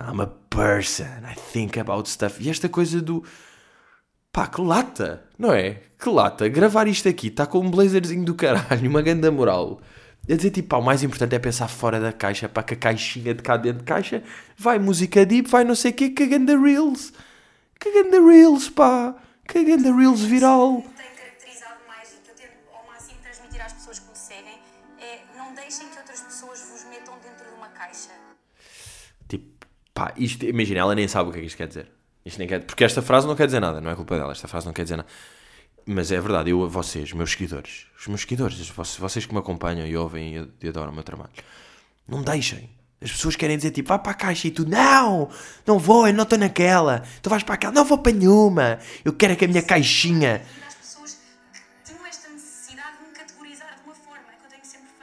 [0.00, 2.42] I'm a person, I think about stuff.
[2.42, 3.24] E esta coisa do.
[4.32, 5.82] Pá, que lata, não é?
[5.98, 6.48] Que lata.
[6.48, 9.78] Gravar isto aqui, está com um blazerzinho do caralho, uma ganda moral.
[10.26, 12.76] A dizer tipo, pá, o mais importante é pensar fora da caixa, para que a
[12.78, 14.22] caixinha de cá dentro de caixa
[14.56, 17.12] vai música deep, vai não sei o quê, que ganda reels.
[17.78, 19.14] Que ganda reels, pá.
[19.46, 20.82] Que ganda reels viral.
[20.96, 24.58] tem caracterizado mais e que eu tento ao máximo transmitir às pessoas que me seguem
[24.98, 28.12] é não deixem que outras pessoas vos metam dentro de uma caixa.
[29.28, 32.01] Tipo, pá, isto, imagina, ela nem sabe o que é que isto quer dizer.
[32.24, 34.46] Isto nem quer, porque esta frase não quer dizer nada, não é culpa dela, esta
[34.46, 35.08] frase não quer dizer nada.
[35.84, 39.96] Mas é verdade, eu, vocês, meus seguidores, os meus seguidores, vocês, que me acompanham e
[39.96, 41.32] ouvem e, adoram o meu trabalho,
[42.06, 42.70] não deixem.
[43.00, 45.28] As pessoas querem dizer tipo, vai para a caixa e tu, não,
[45.66, 47.02] não vou, eu não estou naquela.
[47.20, 48.78] Tu vais para aquela, não vou para nenhuma.
[49.04, 50.42] Eu quero é que a minha caixinha.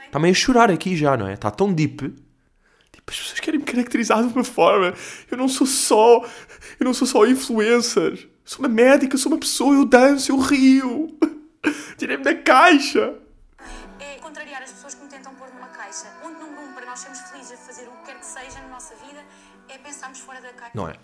[0.06, 1.34] Está meio a chorar aqui já, não é?
[1.34, 2.29] Está tão deep.
[3.10, 4.94] As pessoas querem me caracterizar de uma forma.
[5.28, 6.24] Eu não sou só.
[6.78, 8.30] Eu não sou só influencer.
[8.44, 11.18] Sou uma médica, sou uma pessoa, eu danço, eu rio.
[11.98, 13.18] Tirei-me da caixa.
[13.98, 16.06] É contrariar as pessoas que me tentam pôr numa caixa.
[16.22, 18.68] Ponto número um para nós sermos felizes a fazer o que quer que seja na
[18.68, 19.24] nossa vida
[19.68, 20.72] é pensarmos fora da caixa.
[20.74, 20.94] Não é?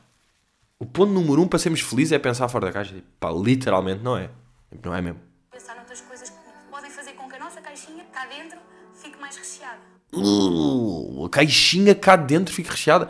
[0.79, 2.95] O ponto número um para sermos felizes é pensar fora da caixa.
[3.19, 4.31] Pá, literalmente não é.
[4.71, 5.21] Tipo, Não é mesmo.
[5.51, 6.37] Pensar noutras coisas que
[6.71, 8.59] podem fazer com que a nossa caixinha cá dentro
[8.95, 9.96] fique mais recheada.
[10.17, 13.09] Uh, a caixinha cá dentro fica recheada.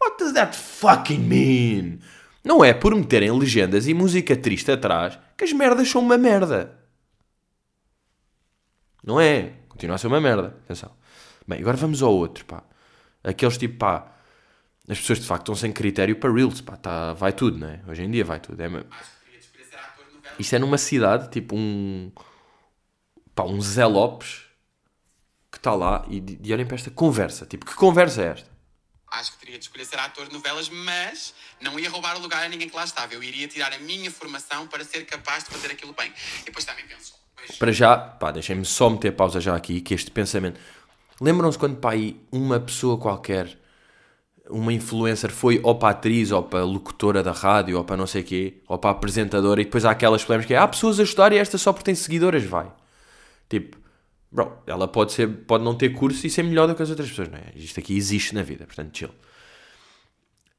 [0.00, 1.98] What does that fucking mean?
[2.44, 6.76] Não é por meterem legendas e música triste atrás que as merdas são uma merda.
[9.02, 9.54] Não é.
[9.68, 10.56] Continua a ser uma merda.
[10.64, 10.90] Atenção.
[11.46, 12.62] Bem, agora vamos ao outro, pá.
[13.22, 14.12] Aqueles tipo, pá.
[14.88, 16.76] As pessoas de facto estão sem critério para Reels, pá.
[16.76, 17.80] Tá, vai tudo, né?
[17.86, 18.60] Hoje em dia vai tudo.
[18.60, 18.88] É, mesmo.
[20.38, 22.10] isto é numa cidade, tipo um.
[23.34, 24.51] pá, um Zé Lopes
[25.52, 27.46] que está lá e, e olhem para esta conversa.
[27.46, 28.52] Tipo, que conversa é esta?
[29.12, 32.44] acho que teria de escolher ser ator de novelas, mas não ia roubar o lugar
[32.44, 33.12] a ninguém que lá estava.
[33.12, 36.12] Eu iria tirar a minha formação para ser capaz de fazer aquilo bem.
[36.40, 39.94] E depois também penso, pois, Para já, pá, deixem-me só meter pausa já aqui, que
[39.94, 40.58] este pensamento.
[41.20, 43.58] Lembram-se quando, pá, aí uma pessoa qualquer,
[44.48, 47.96] uma influencer foi ou para a atriz, ou para a locutora da rádio, ou para
[47.96, 50.66] não sei o quê, ou para apresentadora, e depois há aquelas polémicas que é, há
[50.66, 52.72] pessoas a estudar e esta só porque tem seguidoras, vai.
[53.48, 53.81] Tipo,
[54.32, 57.08] bro, ela pode, ser, pode não ter curso e ser melhor do que as outras
[57.08, 57.52] pessoas, não é?
[57.54, 59.10] Isto aqui existe na vida, portanto, chill.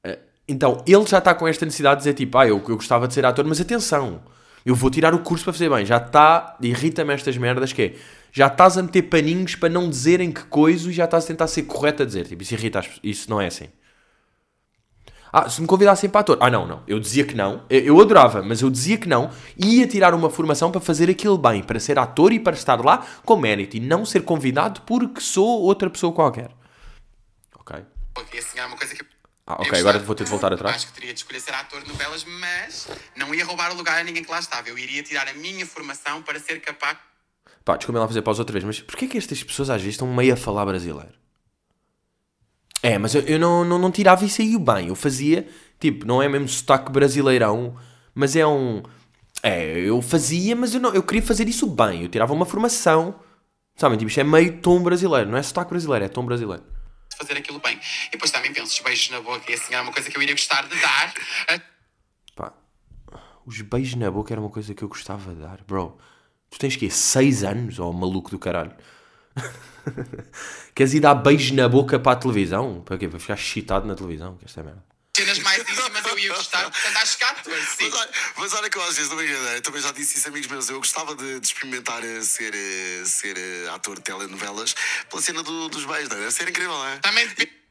[0.03, 3.07] Eh, Então, ele já está com esta necessidade de dizer tipo, ah, eu, eu gostava
[3.07, 4.21] de ser ator, mas atenção,
[4.65, 5.85] eu vou tirar o curso para fazer bem.
[5.85, 7.95] Já está, irrita-me estas merdas que é,
[8.31, 11.47] já estás a meter paninhos para não dizerem que coisa e já estás a tentar
[11.47, 12.27] ser correto a dizer.
[12.27, 12.81] Tipo, isso irrita.
[13.03, 13.67] Isso não é assim.
[15.35, 16.37] Ah, se me convidassem para ator.
[16.39, 16.83] Ah, não, não.
[16.87, 17.65] Eu dizia que não.
[17.67, 19.31] Eu, adorava, mas eu dizia que não.
[19.57, 21.63] E ia tirar uma formação para fazer aquilo bem.
[21.63, 23.75] Para ser ator e para estar lá com mérito.
[23.75, 26.51] E não ser convidado porque sou outra pessoa qualquer.
[27.55, 27.83] Ok.
[28.15, 29.03] Ok, assim, é uma coisa que.
[29.47, 29.79] Ah, ok.
[29.79, 30.75] Agora vou ter de voltar atrás.
[30.75, 33.99] Acho que teria de escolher ser ator de novelas, mas não ia roubar o lugar
[33.99, 34.69] a ninguém que lá estava.
[34.69, 36.95] Eu iria tirar a minha formação para ser capaz.
[37.65, 40.07] Pá, desculpem lá fazer pausa outra vez, mas porquê que estas pessoas às vezes estão
[40.13, 41.23] meio a falar brasileiro?
[42.83, 44.89] É, mas eu, eu não, não, não tirava isso aí bem.
[44.89, 45.47] Eu fazia,
[45.79, 47.77] tipo, não é mesmo sotaque brasileirão,
[48.13, 48.83] mas é um.
[49.41, 52.03] É, eu fazia, mas eu, não, eu queria fazer isso bem.
[52.03, 53.17] Eu tirava uma formação.
[53.77, 56.63] Sabem, tipo, isto é meio tom brasileiro, não é sotaque brasileiro, é tom brasileiro.
[57.17, 57.79] fazer aquilo bem.
[58.07, 60.21] E depois também penso, os beijos na boca e assim era uma coisa que eu
[60.21, 61.13] iria gostar de dar.
[62.35, 62.53] Pá,
[63.45, 65.63] os beijos na boca era uma coisa que eu gostava de dar.
[65.65, 65.97] Bro,
[66.49, 68.75] tu tens que 6 anos, ó maluco do caralho.
[70.75, 72.81] Queres ir dar beijos na boca para a televisão?
[72.85, 73.07] Para quê?
[73.07, 74.37] Para ficar excitado na televisão?
[74.37, 74.83] Que esta é merda.
[75.15, 77.83] cenas mais íntimas eu ia gostar, portanto acho que ator, sim.
[77.89, 80.17] Mas olha, mas olha que eu às vezes, não me engano, eu também já disse
[80.17, 80.69] isso amigos meus.
[80.69, 84.73] Eu gostava de, de experimentar eh, ser, eh, ser eh, ator de telenovelas
[85.09, 86.19] pela cena do- dos beijos, não é?
[86.21, 86.97] Deve ser incrível, não é?
[86.97, 87.62] Também depende.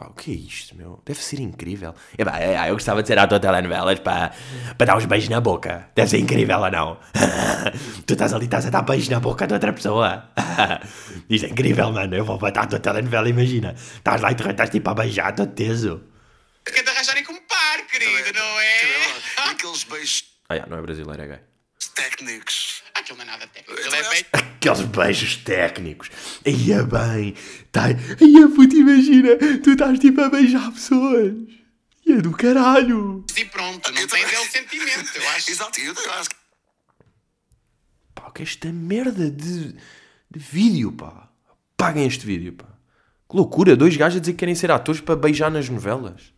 [0.00, 1.02] Pá, o que é isto, meu?
[1.04, 1.94] Deve ser incrível.
[2.16, 4.32] É, pá, é, eu gostava de ser ator de telenovelas para,
[4.78, 5.90] para dar uns beijos na boca.
[5.94, 6.98] Deve ser incrível ou não?
[8.06, 10.30] tu estás ali, estás a dar beijos na boca de outra pessoa.
[11.28, 12.16] Isto é incrível, mano.
[12.16, 13.74] Eu vou para a tua telenovela, imagina.
[13.74, 16.02] Estás lá e tu estás tipo a beijar, todo teso.
[16.64, 18.82] Que te arranjarem como par, querido, não é?
[18.84, 21.49] E aqueles beijos Ah, yeah, não é brasileiro, é gay.
[21.90, 22.82] Técnicos.
[22.94, 23.80] Aquilo não é nada técnico.
[23.80, 24.24] Aquilo é bem.
[24.32, 26.10] Aqueles beijos técnicos.
[26.44, 27.34] Ia bem.
[27.70, 27.90] Tá...
[27.90, 29.36] Ia, puto, imagina.
[29.62, 31.34] Tu estás tipo a beijar pessoas.
[32.06, 33.24] Ia do caralho.
[33.36, 35.50] E pronto, não tem também- dele sentimento, eu acho.
[35.50, 36.28] Exato, eu, acho
[38.14, 41.28] Pá, o que é esta merda de, de vídeo, pá?
[41.76, 42.66] Paguem este vídeo, pá.
[43.28, 46.34] Que loucura, dois gajos a dizer que querem ser atores para beijar nas novelas.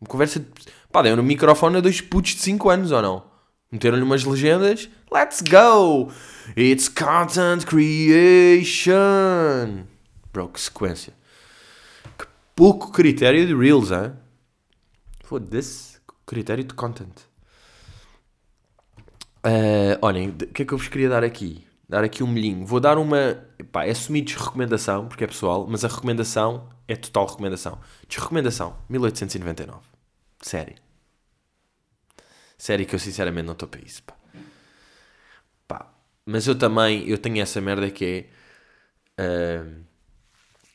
[0.00, 0.46] Uma conversa de...
[0.90, 3.31] Pá, deram no microfone a dois putos de 5 anos, ou não?
[3.72, 4.90] Meteram-lhe umas legendas.
[5.10, 6.12] Let's go!
[6.54, 8.94] It's content creation!
[10.30, 11.14] Bro, que sequência.
[12.18, 14.12] Que pouco critério de Reels, hein?
[15.24, 15.92] Foda-se.
[16.26, 17.32] Critério de content.
[19.42, 21.66] Ah, olhem, o que é que eu vos queria dar aqui?
[21.88, 22.64] Dar aqui um milhinho.
[22.66, 23.42] Vou dar uma.
[23.70, 27.78] Pá, é assumir desrecomendação, porque é pessoal, mas a recomendação é total recomendação.
[28.08, 29.80] Desrecomendação: 1899.
[30.40, 30.76] Série.
[32.62, 34.14] Série que eu sinceramente não estou para isso, pá.
[35.66, 35.92] Pá.
[36.24, 38.28] Mas eu também, eu tenho essa merda que
[39.18, 39.24] é.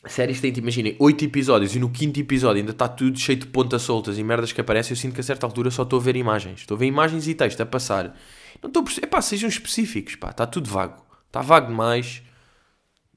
[0.03, 3.47] ah, séries têm, imaginem, 8 episódios e no quinto episódio ainda está tudo cheio de
[3.47, 4.91] pontas soltas e merdas que aparecem.
[4.91, 6.59] Eu sinto que a certa altura só estou a ver imagens.
[6.59, 8.13] Estou a ver imagens e texto a passar.
[8.61, 9.05] Não estou a.
[9.05, 10.31] Epá, sejam específicos, pá.
[10.31, 11.01] Está tudo vago.
[11.27, 12.21] Está vago demais.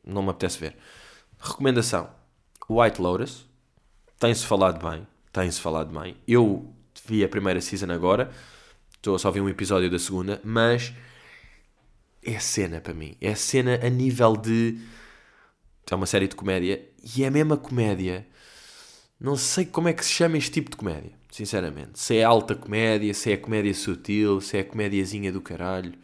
[0.07, 0.77] Não me apetece ver.
[1.41, 2.09] Recomendação:
[2.69, 3.49] White Lotus.
[4.17, 5.05] Tem-se falado bem.
[5.33, 6.15] Tem-se falado bem.
[6.25, 6.73] Eu
[7.05, 8.31] vi a primeira season agora.
[9.01, 10.39] Estou a só ver um episódio da segunda.
[10.45, 10.93] Mas
[12.23, 13.17] é cena para mim.
[13.19, 14.79] É cena a nível de.
[15.91, 16.87] É uma série de comédia
[17.17, 18.27] e é a mesma comédia.
[19.19, 21.99] Não sei como é que se chama este tipo de comédia, sinceramente.
[21.99, 25.95] Se é alta comédia, se é comédia sutil, se é comédiazinha do caralho.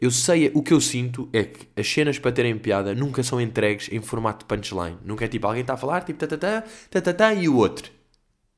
[0.00, 3.40] Eu sei, o que eu sinto é que as cenas para terem piada nunca são
[3.40, 4.98] entregues em formato de punchline.
[5.04, 7.92] Nunca é tipo alguém está a falar, tipo tatatá, tatatá, e o outro.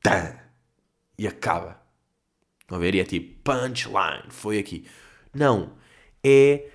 [0.03, 0.39] Tá.
[1.19, 1.81] E acaba.
[2.71, 2.95] Estão a ver?
[2.95, 4.87] E é tipo punchline, foi aqui.
[5.35, 5.73] Não.
[6.23, 6.69] É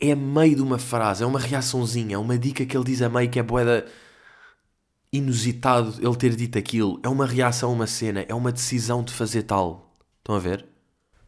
[0.00, 3.08] é meio de uma frase, é uma reaçãozinha, é uma dica que ele diz a
[3.08, 3.84] meio que é boeda
[5.12, 6.98] inusitado ele ter dito aquilo.
[7.02, 9.92] É uma reação a uma cena, é uma decisão de fazer tal.
[10.20, 10.64] Estão a ver?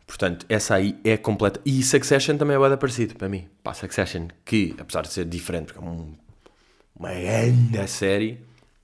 [0.06, 1.60] Portanto, essa aí é completa.
[1.66, 3.46] E Succession também é boeda parecido para mim.
[3.62, 6.14] Pá, Succession, que apesar de ser diferente, porque é um,
[6.96, 8.40] uma grande série,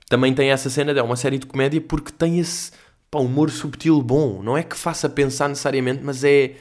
[0.09, 2.73] também tem essa cena é uma série de comédia porque tem esse
[3.11, 4.43] pá, humor subtil bom.
[4.43, 6.57] Não é que faça pensar necessariamente, mas é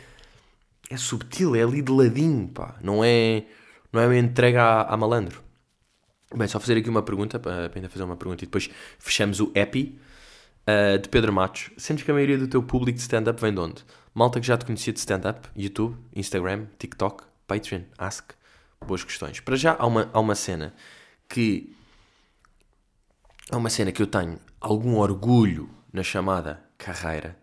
[0.90, 2.76] é subtil, é ali de ladinho, pá.
[2.82, 3.44] Não é,
[3.92, 5.44] não é uma entrega a, malandro.
[6.36, 8.70] Bem, só fazer aqui uma pergunta, para para ainda fazer uma pergunta e depois
[9.00, 9.98] fechamos o Epi
[10.68, 11.72] uh, de Pedro Matos.
[11.78, 13.86] Sentes que a maioria do teu público de stand-up vem de onde?
[14.14, 18.32] Malta que já te conhecia de stand-up, YouTube, Instagram, TikTok, Patreon, Ask.
[18.86, 19.40] Boas questões.
[19.40, 20.74] Para já há uma, há uma cena
[21.28, 21.74] que
[23.50, 27.38] há uma cena que eu tenho algum orgulho na chamada carreira,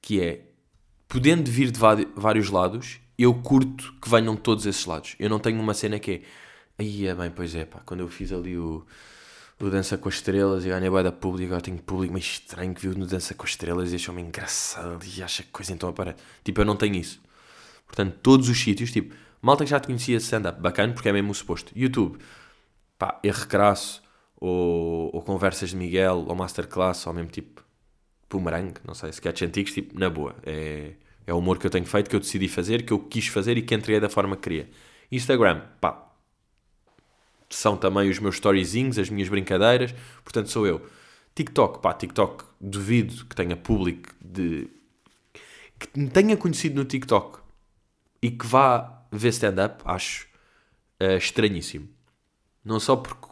[0.00, 0.40] que é,
[1.06, 1.78] podendo vir de
[2.16, 5.14] vários lados, eu curto que venham todos esses lados.
[5.18, 6.22] Eu não tenho uma cena que é,
[6.78, 8.84] aí é bem, pois é, pá, quando eu fiz ali o,
[9.60, 12.74] o Dança com as Estrelas e ganhei boa da pública, agora tenho público meio estranho
[12.74, 15.90] que viu no Dança com as Estrelas e achou-me engraçado e acha que coisa então
[15.90, 16.18] aparece.
[16.42, 17.20] Tipo, eu não tenho isso.
[17.86, 21.30] Portanto, todos os sítios, tipo, malta que já te conhecia stand-up, bacana, porque é mesmo
[21.30, 21.70] o suposto.
[21.76, 22.18] YouTube,
[22.98, 24.02] pá, erro crasso,
[24.40, 27.62] ou, ou conversas de Miguel, ou masterclass, ou mesmo tipo
[28.32, 30.34] boomerang, não sei, sketch antigos, tipo, na boa.
[30.44, 30.92] É,
[31.26, 33.56] é o humor que eu tenho feito, que eu decidi fazer, que eu quis fazer
[33.56, 34.70] e que entreguei da forma que queria.
[35.10, 36.12] Instagram, pá,
[37.50, 40.84] são também os meus storyzinhos, as minhas brincadeiras, portanto sou eu.
[41.34, 44.68] TikTok, pá, TikTok, duvido que tenha público de.
[45.78, 47.40] que me tenha conhecido no TikTok
[48.20, 50.26] e que vá ver stand-up, acho
[51.00, 51.88] eh, estranhíssimo.
[52.64, 53.28] Não só porque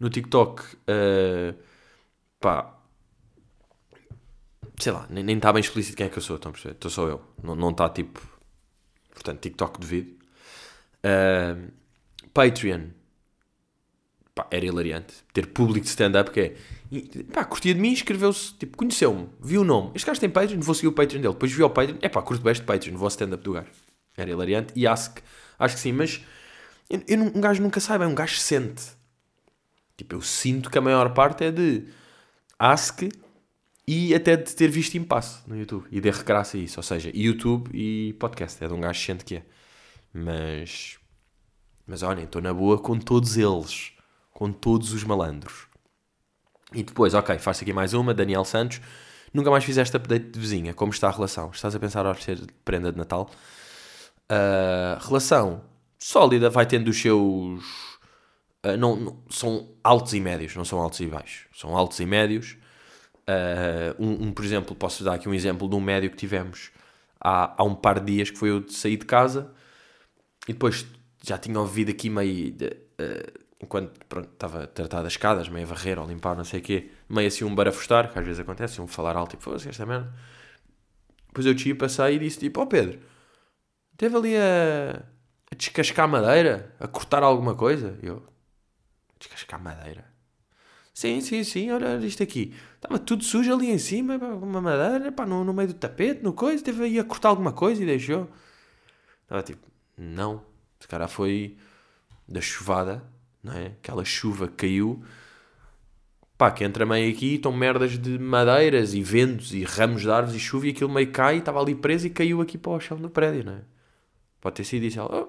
[0.00, 1.54] no TikTok, eh,
[2.40, 2.75] pá,
[4.78, 6.74] sei lá, nem, está bem explícito quem é que eu sou, estão a perceber?
[6.78, 8.20] Então sou eu, não, está tipo,
[9.12, 10.14] portanto, TikTok duvido.
[11.02, 11.56] Eh,
[12.34, 12.88] Patreon,
[14.34, 15.14] pá, era hilariante.
[15.32, 16.56] Ter público de stand-up que é.
[17.32, 19.92] Pá, curtia de mim, inscreveu-se, tipo, conheceu-me, viu o nome.
[19.94, 21.32] Este gajo tem Patreon, vou seguir o Patreon dele.
[21.32, 23.70] Depois viu o Patreon, é pá, curto bem este Patreon, vou ao stand-up do gajo.
[24.16, 25.22] Era hilariante e acho que,
[25.58, 26.22] acho que sim, mas
[26.90, 28.84] eu, eu um gajo nunca sabe, é um gajo sente.
[29.96, 31.86] Tipo, eu sinto que a maior parte é de
[32.58, 33.02] ask
[33.86, 36.78] e até de ter visto impasse no YouTube e de recraça isso.
[36.78, 39.46] Ou seja, YouTube e podcast, é de um gajo que sente que é.
[40.12, 40.98] Mas
[41.86, 43.92] mas olhem, estou na boa com todos eles.
[44.32, 45.66] Com todos os malandros.
[46.74, 48.12] E depois, ok, faço aqui mais uma.
[48.12, 48.80] Daniel Santos.
[49.32, 50.74] Nunca mais fizeste update de vizinha.
[50.74, 51.50] Como está a relação?
[51.50, 53.30] Estás a pensar oferecer prenda de Natal?
[54.28, 55.62] Ah, relação
[55.98, 56.50] sólida.
[56.50, 57.64] Vai tendo os seus...
[58.62, 60.56] ah, não, não- são altos e médios.
[60.56, 61.46] Não são altos e baixos.
[61.54, 62.56] São altos e médios.
[63.26, 66.70] Ah, um, um, por exemplo, posso dar aqui um exemplo de um médio que tivemos
[67.20, 69.52] há, há um par de dias que foi eu de sair de casa
[70.48, 70.86] e depois
[71.24, 72.54] já tinha ouvido aqui meio.
[72.98, 76.60] eh, enquanto pronto, estava a tratar das escadas, meio a varrer ou limpar, não sei
[76.60, 79.68] o quê, meio assim um barafustar, que às vezes acontece, um falar alto, tipo, foda-se
[79.68, 80.12] esta merda.
[81.28, 82.98] Depois eu desci, passei e disse tipo, ó Pedro,
[83.96, 85.02] teve ali a,
[85.50, 87.98] a descascar madeira, a cortar alguma coisa?
[88.02, 88.22] E eu,
[89.18, 90.04] descascar madeira?
[90.94, 92.54] Sim, sim, sim, olha isto aqui.
[92.86, 96.32] Estava tudo sujo ali em cima, uma madeira, pá, no, no meio do tapete, no
[96.32, 98.28] coisa, teve aí a cortar alguma coisa e deixou.
[99.24, 99.66] Estava tipo,
[99.98, 100.40] não.
[100.78, 101.56] Se calhar foi
[102.28, 103.02] da chuvada,
[103.42, 103.66] não é?
[103.66, 105.02] Aquela chuva que caiu.
[106.38, 110.36] Pá, que entra meio aqui, estão merdas de madeiras e ventos e ramos de árvores
[110.36, 112.98] e chuva e aquilo meio cai, estava ali preso e caiu aqui para o chão
[112.98, 113.62] do prédio, não é?
[114.40, 115.00] Pode ter sido isso.
[115.00, 115.28] Ela, "Oh,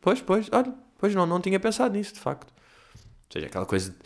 [0.00, 2.50] pois, pois, olha, pois não, não tinha pensado nisso, de facto.
[2.94, 3.90] Ou seja, aquela coisa.
[3.90, 3.96] de-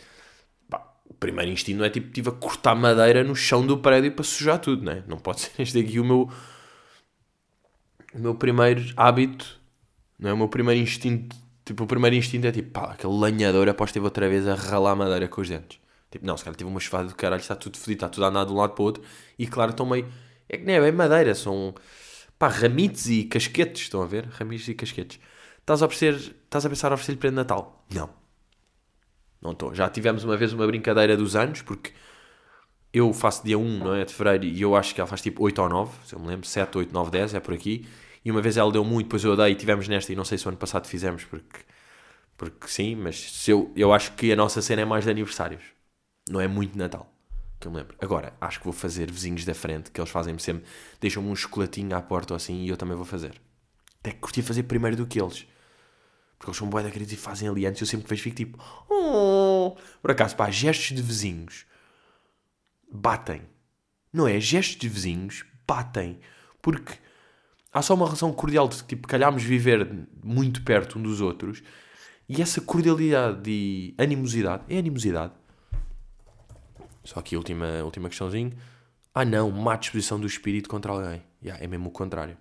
[1.15, 4.23] o primeiro instinto não é tipo, estive a cortar madeira no chão do prédio para
[4.23, 5.03] sujar tudo, não é?
[5.07, 6.29] Não pode ser este aqui o meu.
[8.13, 9.59] O meu primeiro hábito,
[10.19, 10.33] não é?
[10.33, 11.35] O meu primeiro instinto.
[11.63, 14.95] Tipo, o primeiro instinto é tipo, pá, aquele lenhador após teve outra vez a ralar
[14.95, 15.79] madeira com os dentes.
[16.11, 18.29] Tipo, não, se calhar tive uma chuvada do caralho, está tudo fodido, está tudo a
[18.29, 19.03] andar de um lado para o outro.
[19.39, 20.07] E claro, estão meio.
[20.47, 21.73] É que nem é bem madeira, são.
[22.37, 24.25] pá, ramites e casquetes, estão a ver?
[24.25, 25.19] Ramites e casquetes.
[25.59, 27.83] Estás a, oferecer, estás a pensar a oferecer-lhe de Natal?
[27.91, 28.24] Não.
[29.45, 29.75] Não estou.
[29.75, 31.93] Já tivemos uma vez uma brincadeira dos anos, porque
[32.91, 34.03] eu faço dia 1, não é?
[34.03, 36.27] De fevereiro, e eu acho que ela faz tipo 8 ou 9, se eu me
[36.27, 37.87] lembro, 7, 8, 9, 10, é por aqui.
[38.23, 40.39] E uma vez ela deu muito, depois eu dei e tivemos nesta, e não sei
[40.39, 41.59] se o ano passado fizemos, porque,
[42.35, 45.61] porque sim, mas se eu, eu acho que a nossa cena é mais de aniversários.
[46.27, 47.07] Não é muito Natal,
[47.59, 47.95] que eu me lembro.
[48.01, 50.65] Agora, acho que vou fazer vizinhos da frente, que eles fazem-me sempre,
[50.99, 53.39] deixam-me um chocolatinho à porta ou assim, e eu também vou fazer.
[53.99, 55.45] Até que curti fazer primeiro do que eles.
[56.37, 57.81] Porque eles são bué da queridos e fazem ali antes.
[57.81, 58.57] Eu sempre que vejo fico tipo...
[58.89, 59.75] Oh!
[60.01, 61.65] Por acaso, pá, gestos de vizinhos
[62.91, 63.41] batem.
[64.11, 64.39] Não é?
[64.39, 66.19] Gestos de vizinhos batem.
[66.61, 66.93] Porque
[67.71, 71.63] há só uma relação cordial de tipo, calhámos viver muito perto um dos outros.
[72.27, 74.63] E essa cordialidade e animosidade...
[74.67, 75.33] É animosidade?
[77.03, 78.51] Só aqui a última, última questãozinha.
[79.13, 81.23] Ah não, má disposição do espírito contra alguém.
[81.41, 82.37] Yeah, é mesmo o contrário.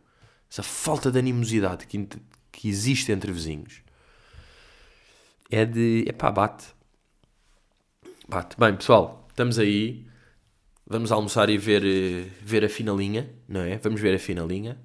[0.50, 2.08] Essa falta de animosidade que,
[2.54, 3.82] que existe entre vizinhos.
[5.50, 6.04] É de...
[6.08, 6.66] Epá, bate.
[8.28, 8.56] Bate.
[8.58, 10.06] Bem, pessoal, estamos aí.
[10.86, 13.76] Vamos almoçar e ver, eh, ver a finalinha, não é?
[13.78, 14.80] Vamos ver a finalinha.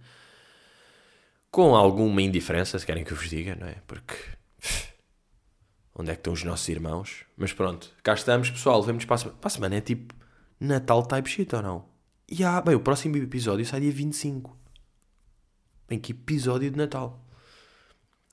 [1.51, 3.75] Com alguma indiferença, se querem que eu vos diga, não é?
[3.85, 4.15] Porque...
[5.95, 7.25] Onde é que estão os nossos irmãos?
[7.35, 8.81] Mas pronto, cá estamos, pessoal.
[8.81, 9.37] Vemos para a semana.
[9.37, 10.15] Para a semana é tipo
[10.59, 11.85] Natal type shit ou não?
[12.29, 14.57] E ah, bem, o próximo episódio sai dia 25.
[15.89, 17.25] Bem, que episódio de Natal.